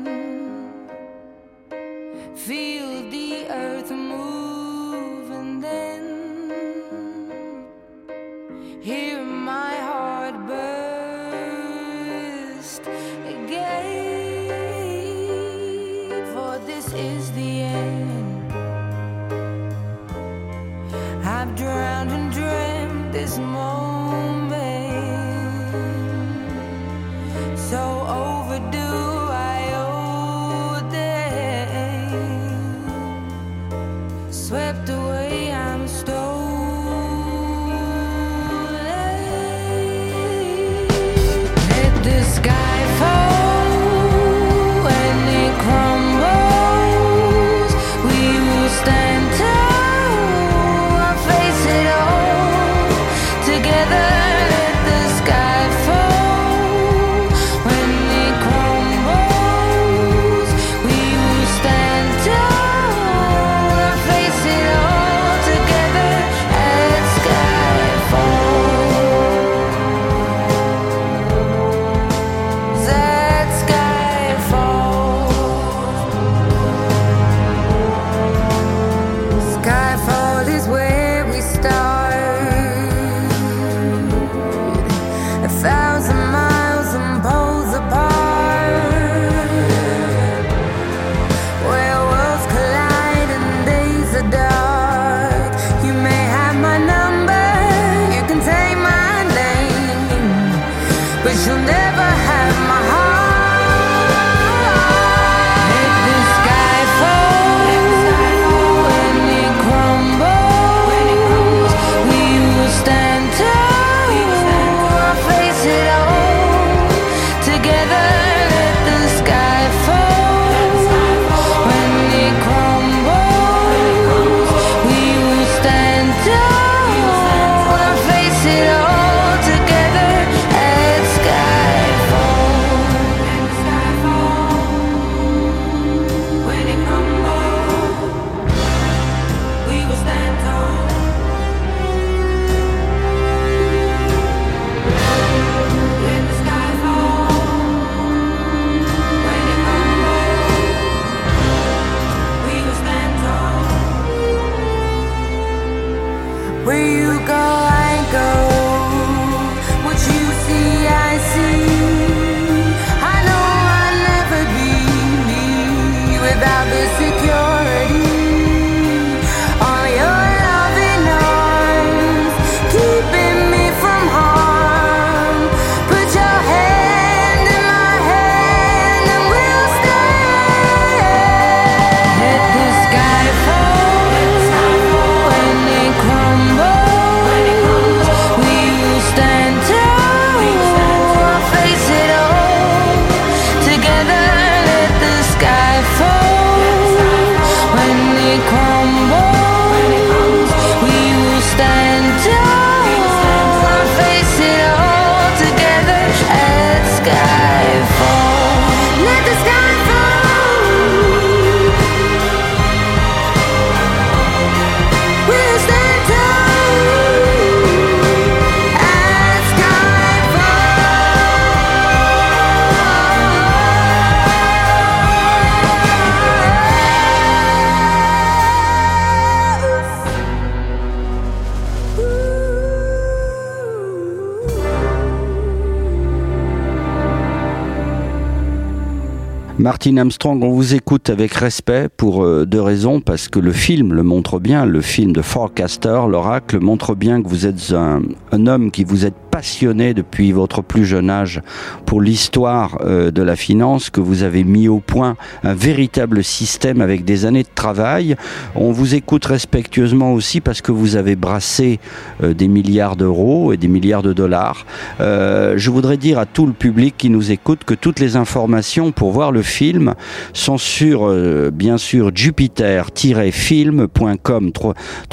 Martin 239.61 239.97
Armstrong, 239.97 240.41
on 240.41 240.49
vous 240.49 240.73
écoute 240.73 241.11
avec 241.11 241.35
respect 241.35 241.87
pour 241.95 242.23
euh, 242.23 242.47
deux 242.47 242.59
raisons, 242.59 242.99
parce 242.99 243.27
que 243.27 243.37
le 243.37 243.51
film 243.51 243.93
le 243.93 244.01
montre 244.01 244.39
bien, 244.39 244.65
le 244.65 244.81
film 244.81 245.13
de 245.13 245.21
Forecaster, 245.21 246.01
l'oracle, 246.09 246.59
montre 246.59 246.95
bien 246.95 247.21
que 247.21 247.27
vous 247.27 247.45
êtes 247.45 247.71
un, 247.71 248.01
un 248.31 248.47
homme 248.47 248.71
qui 248.71 248.83
vous 248.83 249.05
êtes 249.05 249.13
passionné 249.31 249.95
depuis 249.95 250.33
votre 250.33 250.61
plus 250.61 250.85
jeune 250.85 251.09
âge 251.09 251.41
pour 251.85 252.01
l'histoire 252.01 252.79
euh, 252.81 253.11
de 253.11 253.23
la 253.23 253.37
finance, 253.37 253.89
que 253.89 254.01
vous 254.01 254.23
avez 254.23 254.43
mis 254.43 254.67
au 254.67 254.79
point 254.79 255.15
un 255.43 255.53
véritable 255.53 256.21
système 256.23 256.81
avec 256.81 257.05
des 257.05 257.25
années 257.25 257.43
de 257.43 257.49
travail. 257.55 258.17
On 258.55 258.71
vous 258.71 258.93
écoute 258.93 259.23
respectueusement 259.25 260.11
aussi 260.13 260.41
parce 260.41 260.59
que 260.61 260.73
vous 260.73 260.97
avez 260.97 261.15
brassé 261.15 261.79
euh, 262.21 262.33
des 262.33 262.49
milliards 262.49 262.97
d'euros 262.97 263.53
et 263.53 263.57
des 263.57 263.69
milliards 263.69 264.03
de 264.03 264.13
dollars. 264.13 264.65
Euh, 264.99 265.53
je 265.57 265.71
voudrais 265.71 265.97
dire 265.97 266.19
à 266.19 266.25
tout 266.25 266.45
le 266.45 266.53
public 266.53 266.95
qui 266.97 267.09
nous 267.09 267.31
écoute 267.31 267.63
que 267.63 267.73
toutes 267.73 267.99
les 267.99 268.17
informations 268.17 268.91
pour 268.91 269.11
voir 269.11 269.31
le 269.31 269.41
film 269.41 269.95
sont 270.33 270.57
sur, 270.57 271.09
bien 271.51 271.77
sûr, 271.77 272.11
jupiter-film.com, 272.13 274.51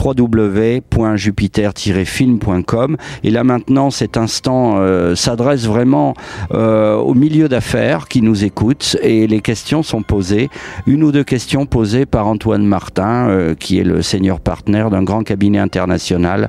www.jupiter-film.com. 0.05 2.97
Et 3.23 3.31
là 3.31 3.45
maintenant, 3.45 3.91
cet 4.09 4.17
instant 4.17 4.77
euh, 4.79 5.15
s'adresse 5.15 5.67
vraiment 5.67 6.15
euh, 6.55 6.95
au 6.95 7.13
milieu 7.13 7.47
d'affaires 7.47 8.09
qui 8.09 8.23
nous 8.23 8.43
écoutent 8.43 8.97
et 9.03 9.27
les 9.27 9.43
questions 9.43 9.83
sont 9.83 10.01
posées. 10.01 10.49
Une 10.87 11.03
ou 11.05 11.13
deux 11.13 11.25
questions 11.25 11.67
posées 11.67 12.07
par 12.07 12.27
Antoine 12.27 12.65
Martin, 12.65 13.29
euh, 13.29 13.55
qui 13.55 13.79
est 13.79 13.85
le 13.85 14.01
senior 14.01 14.41
partner 14.41 14.87
d'un 14.91 15.03
grand 15.03 15.25
cabinet 15.25 15.59
international 15.59 16.49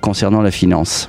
concernant 0.00 0.42
la 0.42 0.50
finance. 0.50 1.08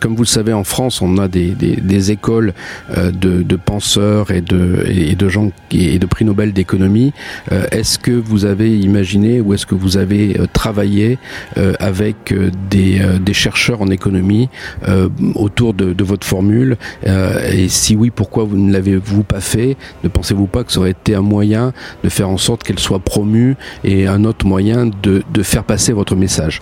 Comme 0.00 0.14
vous 0.14 0.22
le 0.22 0.28
savez, 0.28 0.52
en 0.52 0.64
France, 0.64 1.02
on 1.02 1.18
a 1.18 1.28
des, 1.28 1.50
des, 1.50 2.10
écoles 2.10 2.54
euh, 2.96 3.10
de, 3.10 3.56
penseurs 3.56 4.30
et 4.30 4.40
de, 4.40 4.84
et 4.88 5.14
de 5.14 5.28
gens 5.28 5.50
et 5.70 5.98
de 5.98 6.06
prix 6.06 6.24
Nobel 6.24 6.52
d'économie. 6.52 7.12
Euh, 7.50 7.66
est-ce 7.70 7.98
que 7.98 8.10
vous 8.10 8.44
avez 8.44 8.78
imaginé 8.78 9.40
ou 9.40 9.54
est-ce 9.54 9.66
que 9.66 9.74
vous 9.74 9.96
avez 9.96 10.38
euh, 10.38 10.46
travaillé 10.52 11.18
euh, 11.58 11.74
avec 11.78 12.32
euh, 12.32 12.50
des, 12.70 13.00
euh, 13.00 13.18
des, 13.18 13.32
chercheurs 13.32 13.82
en 13.82 13.88
économie 13.88 14.48
autour 15.34 15.74
de, 15.74 15.92
de, 15.92 16.04
votre 16.04 16.26
formule? 16.26 16.76
Et 17.52 17.68
si 17.68 17.96
oui, 17.96 18.10
pourquoi 18.10 18.44
vous 18.44 18.56
ne 18.56 18.72
l'avez-vous 18.72 19.22
pas 19.22 19.40
fait? 19.40 19.76
Ne 20.04 20.08
pensez-vous 20.08 20.46
pas 20.46 20.64
que 20.64 20.72
ça 20.72 20.80
aurait 20.80 20.90
été 20.90 21.14
un 21.14 21.22
moyen 21.22 21.72
de 22.04 22.08
faire 22.08 22.28
en 22.28 22.38
sorte 22.38 22.62
qu'elle 22.62 22.78
soit 22.78 22.98
promue 23.00 23.56
et 23.84 24.06
un 24.06 24.24
autre 24.24 24.46
moyen 24.46 24.86
de, 24.86 25.22
de 25.32 25.42
faire 25.42 25.64
passer 25.64 25.92
votre 25.92 26.14
message? 26.14 26.60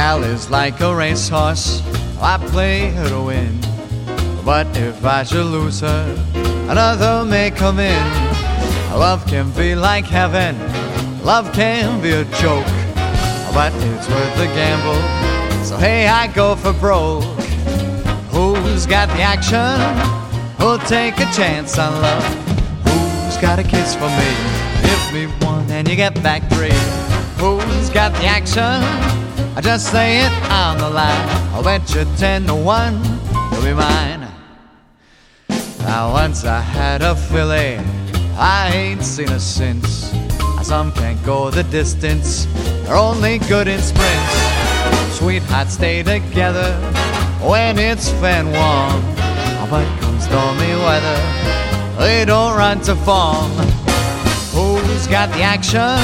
Gal 0.04 0.22
is 0.22 0.50
like 0.50 0.78
a 0.80 0.94
racehorse, 0.94 1.80
I 2.20 2.36
play 2.36 2.90
her 2.90 3.08
to 3.08 3.22
win. 3.22 3.58
But 4.44 4.66
if 4.76 5.02
I 5.02 5.22
should 5.22 5.46
lose 5.46 5.80
her, 5.80 6.04
another 6.68 7.24
may 7.24 7.50
come 7.50 7.78
in. 7.78 8.04
Love 8.92 9.26
can 9.26 9.50
be 9.52 9.74
like 9.74 10.04
heaven, 10.04 10.54
love 11.24 11.50
can 11.54 12.02
be 12.02 12.12
a 12.12 12.24
joke. 12.42 12.66
But 13.54 13.72
it's 13.88 14.06
worth 14.10 14.36
the 14.36 14.48
gamble, 14.52 15.02
so 15.64 15.78
hey, 15.78 16.06
I 16.06 16.26
go 16.26 16.54
for 16.54 16.74
broke. 16.74 17.24
Who's 18.28 18.84
got 18.84 19.08
the 19.08 19.22
action? 19.22 19.80
Who'll 20.58 20.84
take 20.86 21.16
a 21.18 21.32
chance 21.32 21.78
on 21.78 21.92
love? 22.02 22.26
Who's 22.84 23.38
got 23.38 23.58
a 23.58 23.62
kiss 23.62 23.94
for 23.94 24.10
me? 24.20 24.30
Give 24.84 25.04
me 25.14 25.46
one 25.46 25.70
and 25.70 25.88
you 25.88 25.96
get 25.96 26.12
back 26.22 26.42
three. 26.50 26.78
Who's 27.40 27.88
got 27.88 28.12
the 28.20 28.26
action? 28.26 29.24
I 29.56 29.60
just 29.60 29.92
say 29.92 30.18
it 30.18 30.32
on 30.50 30.78
the 30.78 30.90
line. 30.90 31.28
I'll 31.54 31.62
bet 31.62 31.94
you 31.94 32.04
ten 32.16 32.44
to 32.46 32.54
one, 32.56 33.00
you'll 33.52 33.62
be 33.62 33.72
mine. 33.72 34.26
Now 35.78 36.12
once 36.12 36.44
I 36.44 36.60
had 36.60 37.02
a 37.02 37.14
filly, 37.14 37.78
I 38.36 38.72
ain't 38.74 39.04
seen 39.04 39.28
her 39.28 39.38
since. 39.38 40.12
Some 40.62 40.90
can't 40.92 41.22
go 41.24 41.50
the 41.50 41.62
distance, 41.64 42.46
they're 42.82 42.96
only 42.96 43.38
good 43.38 43.68
in 43.68 43.80
sprints. 43.80 44.34
Sweethearts 45.18 45.74
stay 45.74 46.02
together 46.02 46.72
when 47.40 47.78
it's 47.78 48.10
fair 48.10 48.42
and 48.42 48.50
warm. 48.50 49.02
But 49.70 49.86
come 50.00 50.18
stormy 50.18 50.74
weather, 50.82 51.20
they 51.98 52.24
don't 52.24 52.56
run 52.56 52.80
to 52.82 52.96
form. 52.96 53.52
Who's 54.50 55.06
got 55.06 55.30
the 55.30 55.42
action? 55.42 55.98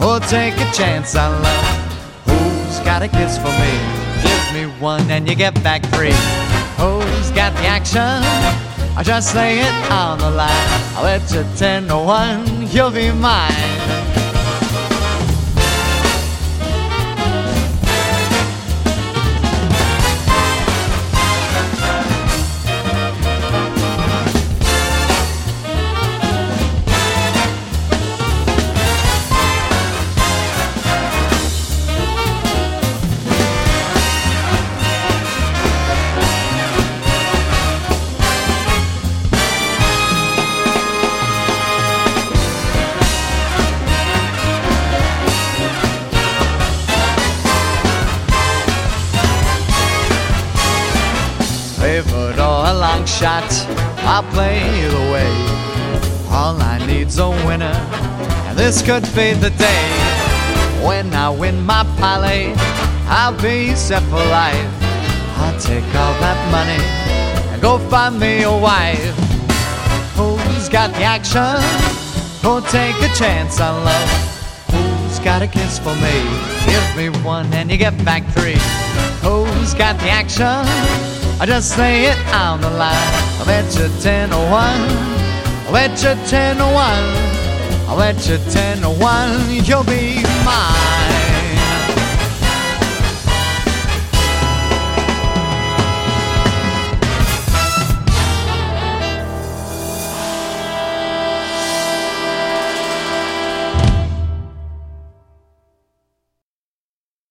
Who'll 0.00 0.18
take 0.18 0.54
a 0.54 0.72
chance 0.72 1.14
on 1.14 1.40
love? 1.40 1.73
Who's 2.74 2.84
got 2.84 3.02
a 3.02 3.08
kiss 3.08 3.38
for 3.38 3.54
me? 3.62 3.72
Give 4.24 4.52
me 4.52 4.80
one 4.80 5.08
and 5.08 5.28
you 5.28 5.36
get 5.36 5.54
back 5.62 5.80
three. 5.94 6.10
Who's 6.76 7.30
got 7.30 7.52
the 7.52 7.66
action? 7.66 8.00
I 8.96 9.02
just 9.04 9.32
lay 9.36 9.60
it 9.60 9.92
on 9.92 10.18
the 10.18 10.28
line. 10.28 10.50
I'll 10.96 11.04
bet 11.04 11.22
you 11.32 11.44
ten 11.56 11.86
to 11.86 11.96
one, 11.96 12.66
you'll 12.72 12.90
be 12.90 13.12
mine. 13.12 13.73
Shot, 53.14 53.46
I'll 54.10 54.24
play 54.34 54.58
either 54.82 55.12
way. 55.12 55.30
All 56.30 56.60
I 56.60 56.84
need's 56.84 57.18
a 57.18 57.30
winner, 57.46 57.78
and 58.46 58.58
this 58.58 58.82
could 58.82 59.04
be 59.14 59.34
the 59.34 59.50
day. 59.50 59.84
When 60.84 61.14
I 61.14 61.30
win 61.30 61.64
my 61.64 61.84
parlay, 62.00 62.52
I'll 63.06 63.40
be 63.40 63.74
set 63.76 64.02
for 64.10 64.24
life. 64.42 64.72
I'll 65.38 65.58
take 65.60 65.86
all 65.94 66.14
that 66.24 66.38
money 66.50 66.82
and 67.52 67.62
go 67.62 67.78
find 67.88 68.18
me 68.18 68.42
a 68.42 68.50
wife. 68.50 69.14
Who's 70.16 70.68
got 70.68 70.90
the 70.94 71.04
action? 71.04 71.54
Who'll 72.42 72.62
take 72.62 72.96
a 73.00 73.14
chance 73.14 73.60
on 73.60 73.84
love? 73.84 74.10
Who's 74.72 75.20
got 75.20 75.40
a 75.40 75.46
kiss 75.46 75.78
for 75.78 75.94
me? 76.02 76.16
Give 76.66 76.86
me 76.96 77.08
one 77.24 77.52
and 77.54 77.70
you 77.70 77.76
get 77.76 77.96
back 78.04 78.24
three. 78.34 78.58
Who's 79.22 79.72
got 79.74 80.00
the 80.00 80.10
action? 80.10 81.13
I 81.40 81.46
just 81.46 81.76
lay 81.78 82.06
it 82.06 82.18
on 82.34 82.60
the 82.60 82.70
line. 82.70 82.94
I 83.40 83.44
bet 83.44 83.66
you 83.76 83.88
ten 84.00 84.30
to 84.30 84.36
one. 84.36 84.82
I 85.66 85.70
bet 85.72 85.90
you 86.02 86.14
ten 86.28 86.56
to 86.56 86.64
one. 86.64 87.06
I 87.88 87.96
bet 87.96 88.28
you 88.28 88.38
ten 88.52 88.80
to 88.82 88.90
one. 88.90 89.50
You'll 89.50 89.84
be 89.84 90.22
mine. 90.44 91.03